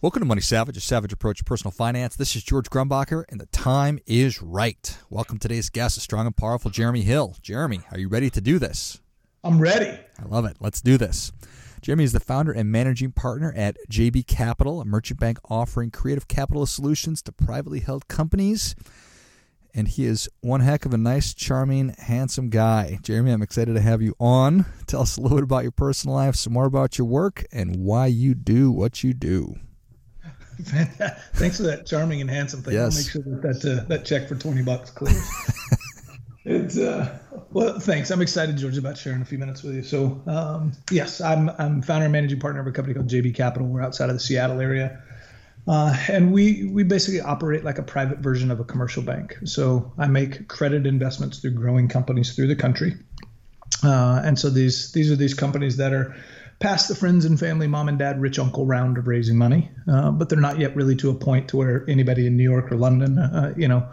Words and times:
Welcome 0.00 0.20
to 0.20 0.26
Money 0.26 0.42
Savage, 0.42 0.76
a 0.76 0.80
savage 0.80 1.12
approach 1.12 1.38
to 1.38 1.44
personal 1.44 1.72
finance. 1.72 2.14
This 2.14 2.36
is 2.36 2.44
George 2.44 2.70
Grombacher, 2.70 3.24
and 3.30 3.40
the 3.40 3.46
time 3.46 3.98
is 4.06 4.40
right. 4.40 4.96
Welcome 5.10 5.38
today's 5.38 5.70
guest, 5.70 5.96
a 5.96 6.00
strong 6.00 6.24
and 6.24 6.36
powerful 6.36 6.70
Jeremy 6.70 7.02
Hill. 7.02 7.34
Jeremy, 7.42 7.80
are 7.90 7.98
you 7.98 8.06
ready 8.06 8.30
to 8.30 8.40
do 8.40 8.60
this? 8.60 9.00
I'm 9.42 9.58
ready. 9.60 9.98
I 10.16 10.24
love 10.28 10.44
it. 10.44 10.58
Let's 10.60 10.80
do 10.80 10.98
this. 10.98 11.32
Jeremy 11.82 12.04
is 12.04 12.12
the 12.12 12.20
founder 12.20 12.52
and 12.52 12.70
managing 12.70 13.10
partner 13.10 13.52
at 13.56 13.76
JB 13.90 14.28
Capital, 14.28 14.80
a 14.80 14.84
merchant 14.84 15.18
bank 15.18 15.40
offering 15.50 15.90
creative 15.90 16.28
capital 16.28 16.64
solutions 16.64 17.20
to 17.22 17.32
privately 17.32 17.80
held 17.80 18.06
companies. 18.06 18.76
And 19.74 19.88
he 19.88 20.04
is 20.04 20.28
one 20.42 20.60
heck 20.60 20.86
of 20.86 20.94
a 20.94 20.98
nice, 20.98 21.34
charming, 21.34 21.96
handsome 21.98 22.50
guy. 22.50 23.00
Jeremy, 23.02 23.32
I'm 23.32 23.42
excited 23.42 23.74
to 23.74 23.80
have 23.80 24.00
you 24.00 24.14
on. 24.20 24.64
Tell 24.86 25.02
us 25.02 25.16
a 25.16 25.20
little 25.20 25.38
bit 25.38 25.42
about 25.42 25.64
your 25.64 25.72
personal 25.72 26.14
life, 26.14 26.36
some 26.36 26.52
more 26.52 26.66
about 26.66 26.98
your 26.98 27.08
work, 27.08 27.46
and 27.50 27.74
why 27.84 28.06
you 28.06 28.36
do 28.36 28.70
what 28.70 29.02
you 29.02 29.12
do. 29.12 29.56
Thanks 31.34 31.58
for 31.58 31.64
that 31.64 31.86
charming 31.86 32.20
and 32.20 32.28
handsome 32.28 32.62
thing. 32.62 32.74
Yes. 32.74 32.94
I'll 32.94 33.02
make 33.02 33.10
sure 33.10 33.40
that 33.40 33.62
that, 33.62 33.80
uh, 33.80 33.84
that 33.84 34.04
check 34.04 34.28
for 34.28 34.34
20 34.34 34.62
bucks 34.62 34.90
clears. 34.90 35.28
it's, 36.44 36.76
uh, 36.76 37.18
well, 37.52 37.78
thanks. 37.78 38.10
I'm 38.10 38.20
excited, 38.20 38.56
George, 38.56 38.76
about 38.76 38.98
sharing 38.98 39.22
a 39.22 39.24
few 39.24 39.38
minutes 39.38 39.62
with 39.62 39.76
you. 39.76 39.82
So, 39.82 40.20
um, 40.26 40.72
yes, 40.90 41.20
I'm, 41.20 41.48
I'm 41.58 41.82
founder 41.82 42.06
and 42.06 42.12
managing 42.12 42.40
partner 42.40 42.60
of 42.60 42.66
a 42.66 42.72
company 42.72 42.94
called 42.94 43.08
JB 43.08 43.34
Capital. 43.34 43.68
We're 43.68 43.82
outside 43.82 44.10
of 44.10 44.16
the 44.16 44.20
Seattle 44.20 44.60
area. 44.60 45.02
Uh, 45.68 45.94
and 46.08 46.32
we, 46.32 46.64
we 46.64 46.82
basically 46.82 47.20
operate 47.20 47.62
like 47.62 47.78
a 47.78 47.82
private 47.82 48.18
version 48.18 48.50
of 48.50 48.58
a 48.58 48.64
commercial 48.64 49.02
bank. 49.02 49.36
So 49.44 49.92
I 49.98 50.08
make 50.08 50.48
credit 50.48 50.86
investments 50.86 51.38
through 51.38 51.52
growing 51.52 51.88
companies 51.88 52.34
through 52.34 52.48
the 52.48 52.56
country. 52.56 52.96
Uh, 53.82 54.20
and 54.24 54.38
so 54.38 54.50
these 54.50 54.92
these 54.92 55.10
are 55.10 55.16
these 55.16 55.34
companies 55.34 55.76
that 55.76 55.92
are 55.92 56.16
past 56.58 56.88
the 56.88 56.94
friends 56.94 57.24
and 57.24 57.38
family, 57.38 57.66
mom 57.66 57.88
and 57.88 57.98
dad, 57.98 58.20
rich 58.20 58.38
uncle 58.38 58.66
round 58.66 58.98
of 58.98 59.06
raising 59.06 59.36
money, 59.36 59.70
uh, 59.90 60.10
but 60.10 60.28
they're 60.28 60.40
not 60.40 60.58
yet 60.58 60.74
really 60.76 60.96
to 60.96 61.10
a 61.10 61.14
point 61.14 61.48
to 61.48 61.56
where 61.56 61.84
anybody 61.88 62.26
in 62.26 62.36
New 62.36 62.42
York 62.42 62.72
or 62.72 62.76
London, 62.76 63.18
uh, 63.18 63.54
you 63.56 63.68
know, 63.68 63.88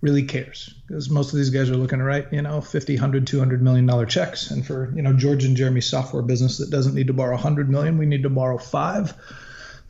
really 0.00 0.24
cares 0.24 0.74
because 0.86 1.08
most 1.08 1.32
of 1.32 1.38
these 1.38 1.50
guys 1.50 1.70
are 1.70 1.76
looking 1.76 1.98
to 1.98 2.04
write, 2.04 2.32
you 2.32 2.42
know, 2.42 2.60
50, 2.60 2.94
100, 2.94 3.26
200 3.26 3.62
million 3.62 3.86
dollar 3.86 4.06
checks. 4.06 4.50
And 4.50 4.64
for, 4.64 4.92
you 4.94 5.02
know, 5.02 5.12
George 5.12 5.44
and 5.44 5.56
Jeremy's 5.56 5.86
software 5.86 6.22
business 6.22 6.58
that 6.58 6.70
doesn't 6.70 6.94
need 6.94 7.06
to 7.06 7.14
borrow 7.14 7.34
100 7.34 7.70
million, 7.70 7.98
we 7.98 8.06
need 8.06 8.22
to 8.24 8.30
borrow 8.30 8.58
five 8.58 9.14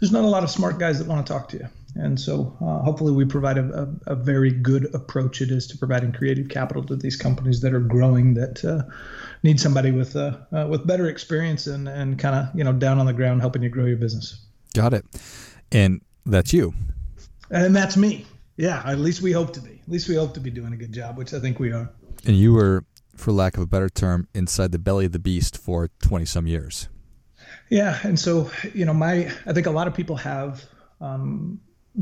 there's 0.00 0.12
not 0.12 0.24
a 0.24 0.28
lot 0.28 0.44
of 0.44 0.50
smart 0.50 0.78
guys 0.78 0.98
that 0.98 1.08
want 1.08 1.26
to 1.26 1.32
talk 1.32 1.48
to 1.50 1.56
you. 1.56 1.68
And 1.96 2.18
so 2.18 2.56
uh, 2.60 2.82
hopefully 2.82 3.12
we 3.12 3.24
provide 3.24 3.58
a, 3.58 3.88
a, 4.06 4.12
a, 4.12 4.14
very 4.16 4.50
good 4.50 4.92
approach 4.94 5.40
it 5.40 5.50
is 5.50 5.68
to 5.68 5.78
providing 5.78 6.12
creative 6.12 6.48
capital 6.48 6.82
to 6.84 6.96
these 6.96 7.16
companies 7.16 7.60
that 7.60 7.72
are 7.72 7.80
growing 7.80 8.34
that 8.34 8.64
uh, 8.64 8.82
need 9.44 9.60
somebody 9.60 9.92
with 9.92 10.16
uh, 10.16 10.38
uh 10.52 10.66
with 10.68 10.86
better 10.86 11.08
experience 11.08 11.68
and, 11.68 11.88
and 11.88 12.18
kind 12.18 12.34
of 12.34 12.54
you 12.54 12.64
know 12.64 12.72
down 12.72 12.98
on 12.98 13.06
the 13.06 13.12
ground 13.12 13.40
helping 13.40 13.62
you 13.62 13.68
grow 13.68 13.86
your 13.86 13.96
business. 13.96 14.44
Got 14.74 14.92
it. 14.92 15.04
And 15.70 16.00
that's 16.26 16.52
you. 16.52 16.74
And 17.50 17.76
that's 17.76 17.96
me. 17.96 18.26
Yeah, 18.56 18.82
at 18.84 18.98
least 18.98 19.22
we 19.22 19.32
hope 19.32 19.52
to 19.54 19.60
be. 19.60 19.80
At 19.82 19.88
least 19.88 20.08
we 20.08 20.16
hope 20.16 20.34
to 20.34 20.40
be 20.40 20.50
doing 20.50 20.72
a 20.72 20.76
good 20.76 20.92
job, 20.92 21.16
which 21.16 21.32
I 21.32 21.40
think 21.40 21.58
we 21.58 21.72
are. 21.72 21.90
And 22.26 22.36
you 22.36 22.52
were, 22.52 22.84
for 23.16 23.32
lack 23.32 23.56
of 23.56 23.62
a 23.62 23.66
better 23.66 23.88
term, 23.88 24.28
inside 24.34 24.72
the 24.72 24.78
belly 24.78 25.06
of 25.06 25.12
the 25.12 25.18
beast 25.18 25.58
for 25.58 25.90
20 26.02 26.24
some 26.24 26.46
years. 26.46 26.88
Yeah, 27.68 27.98
and 28.02 28.18
so 28.18 28.50
you 28.72 28.84
know, 28.84 28.94
my 28.94 29.30
I 29.46 29.52
think 29.52 29.66
a 29.66 29.70
lot 29.70 29.86
of 29.86 29.94
people 29.94 30.16
have 30.16 30.64
um, 31.00 31.60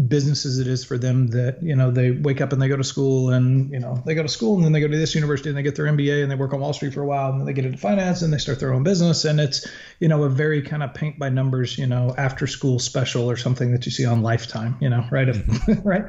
businesses. 0.09 0.59
It 0.59 0.67
is 0.67 0.85
for 0.85 0.97
them 0.97 1.29
that 1.29 1.63
you 1.63 1.77
know 1.77 1.91
they 1.91 2.11
wake 2.11 2.41
up 2.41 2.53
and 2.53 2.63
they 2.63 2.69
go 2.69 2.77
to 2.77 2.85
school 2.85 3.31
and 3.31 3.71
you 3.71 3.79
know 3.79 4.03
they 4.07 4.15
go 4.15 4.23
to 4.23 4.29
school 4.29 4.57
and 4.57 4.65
then 4.65 4.73
they 4.73 4.81
go 4.81 4.89
to 4.89 4.97
this 4.97 5.15
university 5.15 5.51
and 5.51 5.59
they 5.59 5.63
get 5.63 5.77
their 5.77 5.87
MBA 5.87 6.23
and 6.23 6.31
they 6.31 6.35
work 6.35 6.55
on 6.55 6.61
Wall 6.61 6.73
Street 6.73 6.95
for 6.95 7.03
a 7.03 7.07
while 7.07 7.31
and 7.31 7.41
then 7.41 7.47
they 7.47 7.53
get 7.53 7.67
into 7.67 7.77
finance 7.77 8.23
and 8.23 8.33
they 8.33 8.39
start 8.39 8.59
their 8.59 8.73
own 8.73 8.85
business 8.85 9.25
and 9.27 9.39
it's 9.39 9.69
you 10.01 10.09
know 10.09 10.23
a 10.23 10.31
very 10.31 10.63
kind 10.63 10.83
of 10.83 10.95
paint 10.95 11.19
by 11.19 11.29
numbers 11.29 11.77
you 11.77 11.87
know 11.87 12.15
after 12.17 12.47
school 12.47 12.79
special 12.79 13.31
or 13.31 13.37
something 13.37 13.73
that 13.73 13.85
you 13.85 13.93
see 13.93 14.07
on 14.07 14.23
Lifetime. 14.23 14.77
You 14.81 14.89
know, 14.89 15.05
right? 15.11 15.29
right. 15.85 16.05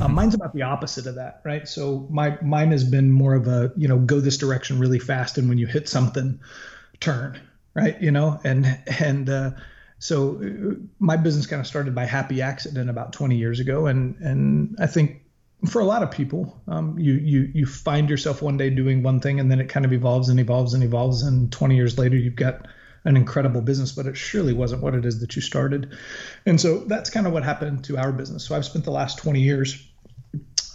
Um, 0.00 0.14
mine's 0.14 0.34
about 0.34 0.54
the 0.54 0.62
opposite 0.62 1.06
of 1.06 1.16
that, 1.16 1.42
right? 1.44 1.68
So 1.68 2.06
my 2.10 2.38
mine 2.40 2.70
has 2.70 2.84
been 2.84 3.12
more 3.12 3.34
of 3.34 3.48
a 3.48 3.72
you 3.76 3.88
know 3.88 3.98
go 3.98 4.20
this 4.20 4.38
direction 4.38 4.78
really 4.78 4.98
fast 4.98 5.36
and 5.36 5.48
when 5.48 5.58
you 5.58 5.66
hit 5.66 5.88
something, 5.88 6.40
turn 7.00 7.38
right? 7.76 8.00
You 8.00 8.10
know, 8.10 8.40
and 8.42 8.78
and 8.98 9.28
uh, 9.28 9.50
so 9.98 10.36
uh, 10.36 10.74
my 10.98 11.16
business 11.16 11.46
kind 11.46 11.60
of 11.60 11.66
started 11.66 11.94
by 11.94 12.04
happy 12.04 12.42
accident 12.42 12.90
about 12.90 13.12
20 13.12 13.36
years 13.36 13.60
ago, 13.60 13.86
and 13.86 14.16
and 14.16 14.76
I 14.78 14.86
think 14.86 15.22
for 15.68 15.80
a 15.80 15.84
lot 15.84 16.02
of 16.02 16.10
people, 16.10 16.60
um, 16.68 16.98
you 16.98 17.14
you 17.14 17.50
you 17.54 17.66
find 17.66 18.10
yourself 18.10 18.42
one 18.42 18.56
day 18.56 18.70
doing 18.70 19.02
one 19.02 19.20
thing, 19.20 19.40
and 19.40 19.50
then 19.50 19.60
it 19.60 19.68
kind 19.68 19.86
of 19.86 19.92
evolves 19.92 20.28
and 20.28 20.38
evolves 20.38 20.74
and 20.74 20.82
evolves, 20.82 21.22
and 21.22 21.50
20 21.50 21.76
years 21.76 21.98
later, 21.98 22.16
you've 22.16 22.36
got 22.36 22.66
an 23.04 23.16
incredible 23.16 23.62
business, 23.62 23.92
but 23.92 24.06
it 24.06 24.16
surely 24.16 24.52
wasn't 24.52 24.82
what 24.82 24.94
it 24.94 25.06
is 25.06 25.20
that 25.20 25.36
you 25.36 25.40
started. 25.40 25.96
And 26.44 26.60
so 26.60 26.78
that's 26.80 27.08
kind 27.08 27.26
of 27.26 27.32
what 27.32 27.44
happened 27.44 27.84
to 27.84 27.96
our 27.96 28.10
business. 28.10 28.44
So 28.44 28.56
I've 28.56 28.64
spent 28.64 28.84
the 28.84 28.90
last 28.90 29.18
20 29.18 29.40
years 29.40 29.80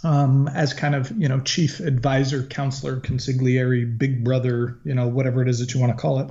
um, 0.02 0.48
as 0.48 0.72
kind 0.72 0.94
of 0.94 1.12
you 1.16 1.28
know 1.28 1.40
chief 1.40 1.78
advisor, 1.78 2.42
counselor, 2.42 2.98
consigliere, 2.98 3.96
big 3.96 4.24
brother, 4.24 4.78
you 4.82 4.94
know 4.94 5.06
whatever 5.06 5.42
it 5.42 5.48
is 5.48 5.60
that 5.60 5.74
you 5.74 5.80
want 5.80 5.96
to 5.96 6.00
call 6.00 6.18
it 6.18 6.30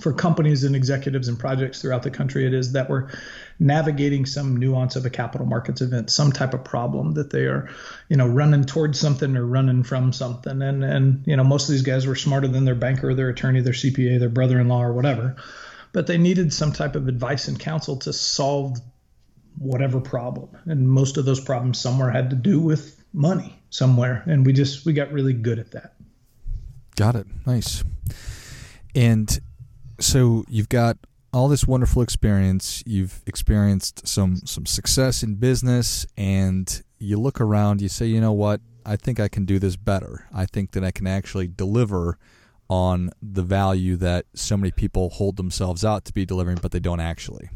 for 0.00 0.12
companies 0.12 0.64
and 0.64 0.76
executives 0.76 1.28
and 1.28 1.38
projects 1.38 1.82
throughout 1.82 2.02
the 2.02 2.10
country 2.10 2.46
it 2.46 2.54
is 2.54 2.72
that 2.72 2.88
we're 2.88 3.08
navigating 3.58 4.24
some 4.24 4.56
nuance 4.56 4.94
of 4.94 5.04
a 5.04 5.10
capital 5.10 5.46
markets 5.46 5.80
event 5.80 6.08
some 6.10 6.30
type 6.30 6.54
of 6.54 6.62
problem 6.62 7.12
that 7.12 7.30
they 7.30 7.46
are 7.46 7.68
you 8.08 8.16
know 8.16 8.26
running 8.26 8.64
towards 8.64 8.98
something 8.98 9.36
or 9.36 9.44
running 9.44 9.82
from 9.82 10.12
something. 10.12 10.62
And 10.62 10.84
and 10.84 11.26
you 11.26 11.36
know 11.36 11.44
most 11.44 11.68
of 11.68 11.72
these 11.72 11.82
guys 11.82 12.06
were 12.06 12.14
smarter 12.14 12.48
than 12.48 12.64
their 12.64 12.74
banker 12.74 13.14
their 13.14 13.28
attorney 13.28 13.60
their 13.60 13.72
cpa 13.72 14.18
their 14.18 14.28
brother-in-law 14.28 14.82
or 14.82 14.92
whatever. 14.92 15.36
But 15.92 16.06
they 16.06 16.18
needed 16.18 16.52
some 16.52 16.72
type 16.72 16.94
of 16.96 17.08
advice 17.08 17.48
and 17.48 17.58
counsel 17.58 17.96
to 18.00 18.12
solve 18.12 18.78
whatever 19.58 20.00
problem. 20.00 20.50
And 20.66 20.88
most 20.88 21.16
of 21.16 21.24
those 21.24 21.40
problems 21.40 21.78
somewhere 21.78 22.10
had 22.10 22.30
to 22.30 22.36
do 22.36 22.60
with 22.60 23.02
money 23.12 23.58
somewhere. 23.70 24.22
And 24.26 24.46
we 24.46 24.52
just 24.52 24.86
we 24.86 24.92
got 24.92 25.10
really 25.12 25.32
good 25.32 25.58
at 25.58 25.72
that. 25.72 25.94
Got 26.94 27.16
it. 27.16 27.26
Nice 27.46 27.82
and 28.94 29.40
so 30.00 30.44
you've 30.48 30.68
got 30.68 30.96
all 31.32 31.48
this 31.48 31.66
wonderful 31.66 32.02
experience. 32.02 32.82
You've 32.86 33.22
experienced 33.26 34.06
some 34.06 34.36
some 34.44 34.66
success 34.66 35.22
in 35.22 35.36
business, 35.36 36.06
and 36.16 36.82
you 36.98 37.18
look 37.18 37.40
around. 37.40 37.80
You 37.80 37.88
say, 37.88 38.06
you 38.06 38.20
know 38.20 38.32
what? 38.32 38.60
I 38.84 38.96
think 38.96 39.20
I 39.20 39.28
can 39.28 39.44
do 39.44 39.58
this 39.58 39.76
better. 39.76 40.26
I 40.32 40.46
think 40.46 40.72
that 40.72 40.84
I 40.84 40.90
can 40.90 41.06
actually 41.06 41.48
deliver 41.48 42.18
on 42.70 43.10
the 43.22 43.42
value 43.42 43.96
that 43.96 44.26
so 44.34 44.56
many 44.56 44.70
people 44.70 45.10
hold 45.10 45.36
themselves 45.36 45.84
out 45.84 46.04
to 46.04 46.12
be 46.12 46.24
delivering, 46.24 46.58
but 46.60 46.70
they 46.70 46.80
don't 46.80 47.00
actually. 47.00 47.50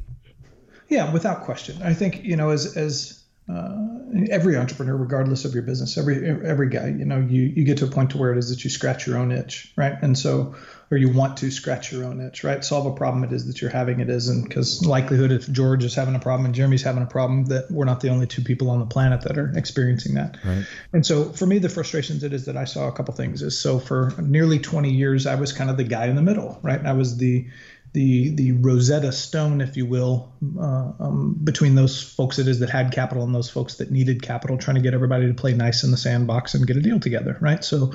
Yeah, 0.89 1.11
without 1.13 1.43
question. 1.43 1.81
I 1.83 1.95
think 1.95 2.23
you 2.23 2.37
know, 2.37 2.51
as 2.51 2.77
as 2.77 3.22
uh, 3.53 3.83
every 4.31 4.57
entrepreneur, 4.57 4.97
regardless 4.97 5.45
of 5.45 5.55
your 5.55 5.63
business, 5.63 5.99
every 5.99 6.29
every 6.29 6.69
guy, 6.69 6.89
you 6.89 7.05
know, 7.05 7.19
you 7.19 7.43
you 7.43 7.65
get 7.65 7.79
to 7.79 7.85
a 7.85 7.89
point 7.89 8.11
to 8.11 8.19
where 8.19 8.33
it 8.33 8.39
is 8.39 8.51
that 8.51 8.65
you 8.65 8.71
scratch 8.71 9.07
your 9.07 9.19
own 9.19 9.33
itch, 9.33 9.73
right? 9.77 9.95
And 10.01 10.17
so, 10.17 10.55
or 10.91 10.97
you 10.97 11.11
want 11.11 11.39
to 11.39 11.51
scratch 11.51 11.93
your 11.93 12.05
own 12.05 12.21
itch, 12.21 12.45
right? 12.45 12.65
Solve 12.65 12.87
a 12.87 12.95
problem 12.95 13.25
it 13.25 13.33
is 13.33 13.47
that 13.47 13.61
you're 13.61 13.71
having. 13.71 14.01
It 14.01 14.11
isn't 14.11 14.45
because 14.45 14.85
likelihood 14.85 15.33
if 15.33 15.51
George 15.51 15.85
is 15.85 15.95
having 15.95 16.15
a 16.15 16.19
problem 16.19 16.47
and 16.47 16.55
Jeremy's 16.55 16.83
having 16.83 17.03
a 17.03 17.07
problem, 17.07 17.47
that 17.47 17.71
we're 17.71 17.85
not 17.85 18.01
the 18.01 18.11
only 18.11 18.27
two 18.27 18.43
people 18.43 18.71
on 18.71 18.81
the 18.81 18.87
planet 18.87 19.23
that 19.23 19.37
are 19.39 19.53
experiencing 19.57 20.15
that. 20.15 20.39
Right. 20.45 20.65
And 20.93 21.05
so, 21.05 21.25
for 21.25 21.47
me, 21.47 21.59
the 21.59 21.69
frustrations 21.69 22.23
it 22.23 22.33
is 22.33 22.47
that 22.47 22.57
I 22.57 22.65
saw 22.65 22.89
a 22.89 22.93
couple 22.93 23.15
things 23.15 23.43
is 23.43 23.59
so 23.59 23.79
for 23.79 24.13
nearly 24.19 24.59
20 24.59 24.91
years 24.91 25.27
I 25.27 25.35
was 25.35 25.53
kind 25.53 25.71
of 25.71 25.77
the 25.77 25.85
guy 25.85 26.07
in 26.07 26.17
the 26.17 26.23
middle, 26.23 26.59
right? 26.63 26.85
I 26.85 26.93
was 26.93 27.17
the 27.17 27.49
the 27.93 28.31
the 28.31 28.53
Rosetta 28.53 29.13
Stone, 29.13 29.61
if 29.61 29.77
you 29.77 29.85
will, 29.85 30.33
uh, 30.59 30.93
um, 30.99 31.39
between 31.45 31.75
those 31.75 32.03
folks 32.03 32.39
it 32.39 32.49
is 32.49 32.61
that 32.61 32.71
had 32.71 32.93
capital 32.93 33.23
and 33.23 33.35
those 33.35 33.51
folks 33.51 33.77
that 33.77 33.91
needed 33.91 34.23
capital, 34.23 34.57
trying 34.57 34.77
to 34.77 34.81
get 34.81 34.95
everybody 34.95 35.27
to 35.27 35.35
play 35.35 35.53
nice 35.53 35.85
in 35.85 35.91
the 35.91 35.97
sandbox 35.97 36.55
and 36.55 36.67
get 36.67 36.77
a 36.77 36.81
deal 36.81 37.01
together, 37.01 37.37
right? 37.41 37.63
So, 37.63 37.93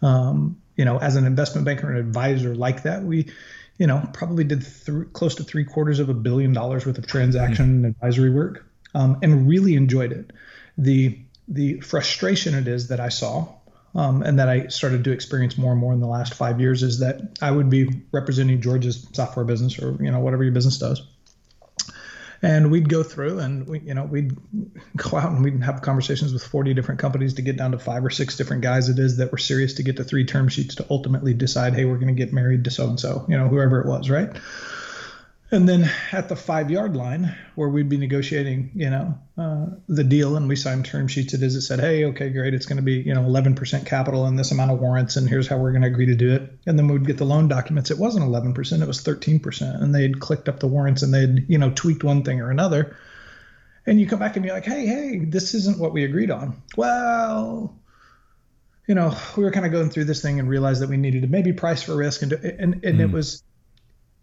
um, 0.00 0.60
you 0.76 0.84
know, 0.84 0.98
as 0.98 1.16
an 1.16 1.26
investment 1.26 1.66
banker 1.66 1.90
and 1.90 1.98
advisor 1.98 2.54
like 2.54 2.84
that, 2.84 3.02
we, 3.02 3.30
you 3.76 3.86
know, 3.86 4.08
probably 4.14 4.44
did 4.44 4.62
th- 4.62 5.12
close 5.12 5.34
to 5.34 5.44
three 5.44 5.64
quarters 5.64 5.98
of 5.98 6.08
a 6.08 6.14
billion 6.14 6.54
dollars 6.54 6.86
worth 6.86 6.96
of 6.96 7.06
transaction 7.06 7.78
mm-hmm. 7.78 7.86
advisory 7.86 8.30
work, 8.30 8.66
um, 8.94 9.18
and 9.22 9.46
really 9.46 9.74
enjoyed 9.74 10.12
it. 10.12 10.32
The 10.78 11.18
the 11.48 11.80
frustration 11.80 12.54
it 12.54 12.66
is 12.66 12.88
that 12.88 13.00
I 13.00 13.10
saw 13.10 13.48
um, 13.94 14.22
and 14.22 14.38
that 14.38 14.48
I 14.48 14.66
started 14.68 15.04
to 15.04 15.12
experience 15.12 15.56
more 15.56 15.72
and 15.72 15.80
more 15.80 15.92
in 15.92 16.00
the 16.00 16.06
last 16.06 16.34
five 16.34 16.60
years 16.60 16.82
is 16.82 16.98
that 16.98 17.38
I 17.40 17.50
would 17.50 17.70
be 17.70 18.02
representing 18.12 18.60
George's 18.60 19.06
software 19.12 19.44
business 19.44 19.78
or 19.78 19.96
you 20.02 20.10
know 20.10 20.20
whatever 20.20 20.42
your 20.42 20.52
business 20.52 20.78
does, 20.78 21.02
and 22.42 22.70
we'd 22.70 22.88
go 22.88 23.02
through 23.02 23.38
and 23.38 23.66
we 23.66 23.80
you 23.80 23.94
know 23.94 24.04
we'd 24.04 24.36
go 24.96 25.16
out 25.16 25.30
and 25.32 25.42
we'd 25.42 25.62
have 25.62 25.82
conversations 25.82 26.32
with 26.32 26.42
40 26.42 26.74
different 26.74 27.00
companies 27.00 27.34
to 27.34 27.42
get 27.42 27.56
down 27.56 27.72
to 27.72 27.78
five 27.78 28.04
or 28.04 28.10
six 28.10 28.36
different 28.36 28.62
guys 28.62 28.88
it 28.88 28.98
is 28.98 29.16
that 29.16 29.32
were 29.32 29.38
serious 29.38 29.74
to 29.74 29.82
get 29.82 29.96
to 29.96 30.04
three 30.04 30.24
term 30.24 30.48
sheets 30.48 30.74
to 30.76 30.86
ultimately 30.90 31.34
decide 31.34 31.74
hey 31.74 31.84
we're 31.84 31.98
going 31.98 32.14
to 32.14 32.24
get 32.24 32.32
married 32.32 32.64
to 32.64 32.70
so 32.70 32.88
and 32.88 33.00
so 33.00 33.24
you 33.28 33.38
know 33.38 33.48
whoever 33.48 33.80
it 33.80 33.86
was 33.86 34.10
right 34.10 34.36
and 35.54 35.68
then 35.68 35.90
at 36.12 36.28
the 36.28 36.36
five 36.36 36.70
yard 36.70 36.96
line, 36.96 37.34
where 37.54 37.68
we'd 37.68 37.88
be 37.88 37.96
negotiating, 37.96 38.72
you 38.74 38.90
know, 38.90 39.18
uh, 39.38 39.66
the 39.88 40.02
deal, 40.02 40.36
and 40.36 40.48
we 40.48 40.56
signed 40.56 40.84
term 40.84 41.06
sheets, 41.06 41.32
it 41.32 41.42
is 41.42 41.54
it 41.54 41.62
said, 41.62 41.78
hey, 41.78 42.04
okay, 42.06 42.28
great, 42.30 42.54
it's 42.54 42.66
going 42.66 42.76
to 42.76 42.82
be, 42.82 42.94
you 42.94 43.14
know, 43.14 43.22
11% 43.22 43.86
capital 43.86 44.26
and 44.26 44.38
this 44.38 44.50
amount 44.50 44.72
of 44.72 44.80
warrants, 44.80 45.16
and 45.16 45.28
here's 45.28 45.46
how 45.46 45.56
we're 45.56 45.70
going 45.70 45.82
to 45.82 45.88
agree 45.88 46.06
to 46.06 46.16
do 46.16 46.34
it. 46.34 46.52
And 46.66 46.76
then 46.76 46.88
we'd 46.88 47.06
get 47.06 47.18
the 47.18 47.24
loan 47.24 47.46
documents. 47.46 47.92
It 47.92 47.98
wasn't 47.98 48.26
11%, 48.26 48.82
it 48.82 48.86
was 48.86 49.04
13%, 49.04 49.82
and 49.82 49.94
they'd 49.94 50.20
clicked 50.20 50.48
up 50.48 50.58
the 50.58 50.66
warrants 50.66 51.02
and 51.02 51.14
they'd, 51.14 51.46
you 51.48 51.58
know, 51.58 51.70
tweaked 51.70 52.02
one 52.02 52.24
thing 52.24 52.40
or 52.40 52.50
another. 52.50 52.96
And 53.86 54.00
you 54.00 54.06
come 54.06 54.18
back 54.18 54.36
and 54.36 54.44
be 54.44 54.50
like, 54.50 54.64
hey, 54.64 54.86
hey, 54.86 55.18
this 55.24 55.54
isn't 55.54 55.78
what 55.78 55.92
we 55.92 56.04
agreed 56.04 56.30
on. 56.30 56.60
Well, 56.76 57.78
you 58.88 58.94
know, 58.94 59.16
we 59.36 59.44
were 59.44 59.52
kind 59.52 59.66
of 59.66 59.72
going 59.72 59.90
through 59.90 60.04
this 60.04 60.20
thing 60.20 60.40
and 60.40 60.48
realized 60.48 60.82
that 60.82 60.88
we 60.88 60.96
needed 60.96 61.22
to 61.22 61.28
maybe 61.28 61.52
price 61.52 61.82
for 61.82 61.96
risk, 61.96 62.22
and 62.22 62.32
and 62.32 62.84
and 62.84 62.98
mm. 62.98 63.00
it 63.00 63.10
was 63.10 63.42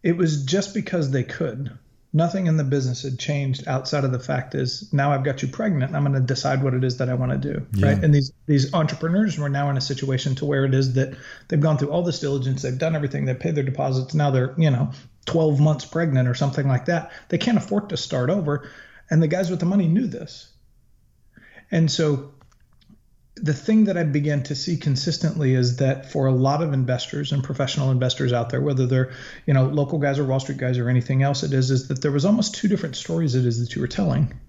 it 0.04 0.18
was 0.18 0.44
just 0.44 0.74
because 0.74 1.12
they 1.12 1.24
could. 1.24 1.78
Nothing 2.14 2.48
in 2.48 2.58
the 2.58 2.66
business 2.66 3.04
had 3.04 3.18
changed 3.18 3.70
outside 3.70 4.04
of 4.04 4.12
the 4.12 4.20
fact 4.20 4.54
is 4.54 4.92
now 4.92 5.14
I've 5.14 5.24
got 5.24 5.42
you 5.42 5.48
pregnant. 5.48 5.96
I'm 5.96 6.04
going 6.04 6.14
to 6.14 6.20
decide 6.20 6.62
what 6.62 6.74
it 6.74 6.84
is 6.84 6.98
that 6.98 7.08
I 7.08 7.14
want 7.14 7.32
to 7.32 7.38
do, 7.38 7.66
yeah. 7.72 7.88
right? 7.88 8.04
And 8.04 8.14
these 8.14 8.34
these 8.48 8.74
entrepreneurs 8.74 9.38
were 9.38 9.48
now 9.48 9.70
in 9.70 9.78
a 9.78 9.82
situation 9.82 10.36
to 10.36 10.46
where 10.46 10.66
it 10.66 10.74
is 10.74 10.96
that 10.96 11.16
they've 11.48 11.62
gone 11.62 11.78
through 11.78 11.92
all 11.92 12.04
this 12.04 12.20
diligence, 12.20 12.64
they've 12.64 12.78
done 12.78 12.98
everything, 12.98 13.24
they've 13.24 13.40
paid 13.40 13.56
their 13.56 13.64
deposits. 13.64 14.14
Now 14.14 14.30
they're 14.30 14.54
you 14.58 14.72
know 14.72 14.92
12 15.26 15.62
months 15.62 15.86
pregnant 15.86 16.28
or 16.28 16.34
something 16.34 16.68
like 16.68 16.86
that. 16.86 17.14
They 17.30 17.38
can't 17.38 17.58
afford 17.58 17.90
to 17.90 17.98
start 17.98 18.30
over, 18.30 18.70
and 19.10 19.24
the 19.24 19.30
guys 19.30 19.50
with 19.50 19.62
the 19.62 19.66
money 19.66 19.88
knew 19.88 20.08
this, 20.08 20.52
and 21.72 21.90
so 21.90 22.34
the 23.42 23.54
thing 23.54 23.86
that 23.86 23.98
I 23.98 24.04
began 24.04 24.44
to 24.44 24.56
see 24.56 24.78
consistently 24.78 25.56
is 25.56 25.78
that 25.78 26.12
for 26.12 26.28
a 26.28 26.32
lot 26.32 26.62
of 26.62 26.74
investors 26.74 27.32
and 27.32 27.44
professional 27.44 27.90
investors 27.90 28.32
out 28.32 28.52
there, 28.52 28.62
whether 28.62 28.86
they're 28.86 29.12
you 29.48 29.54
know 29.54 29.66
local 29.66 29.98
guys 29.98 30.20
or 30.20 30.26
Wall 30.26 30.40
Street 30.40 30.60
guys 30.60 30.78
or 30.78 30.90
anything 30.90 31.24
else, 31.24 31.44
it 31.44 31.54
is 31.54 31.72
is 31.72 31.88
that 31.88 32.02
there 32.02 32.12
was 32.12 32.26
almost 32.26 32.56
two 32.56 32.68
different 32.68 32.96
stories 32.96 33.36
it 33.36 33.46
is 33.46 33.60
that 33.60 33.76
you 33.76 33.82
were 33.82 33.88
telling. 33.88 34.40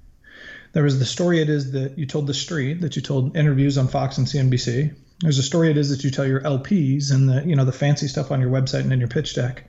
There 0.72 0.82
was 0.82 0.98
the 0.98 1.04
story 1.04 1.40
it 1.40 1.48
is 1.48 1.72
that 1.72 1.98
you 1.98 2.06
told 2.06 2.26
the 2.26 2.34
street, 2.34 2.80
that 2.80 2.96
you 2.96 3.02
told 3.02 3.36
interviews 3.36 3.76
on 3.76 3.88
Fox 3.88 4.18
and 4.18 4.26
CNBC. 4.26 4.94
There's 5.20 5.38
a 5.38 5.42
story 5.42 5.70
it 5.70 5.76
is 5.76 5.90
that 5.90 6.04
you 6.04 6.10
tell 6.10 6.26
your 6.26 6.40
LPs 6.40 7.12
and 7.12 7.28
the 7.28 7.42
you 7.46 7.56
know 7.56 7.64
the 7.64 7.72
fancy 7.72 8.08
stuff 8.08 8.30
on 8.30 8.40
your 8.40 8.50
website 8.50 8.80
and 8.80 8.92
in 8.92 8.98
your 8.98 9.08
pitch 9.08 9.34
deck. 9.34 9.68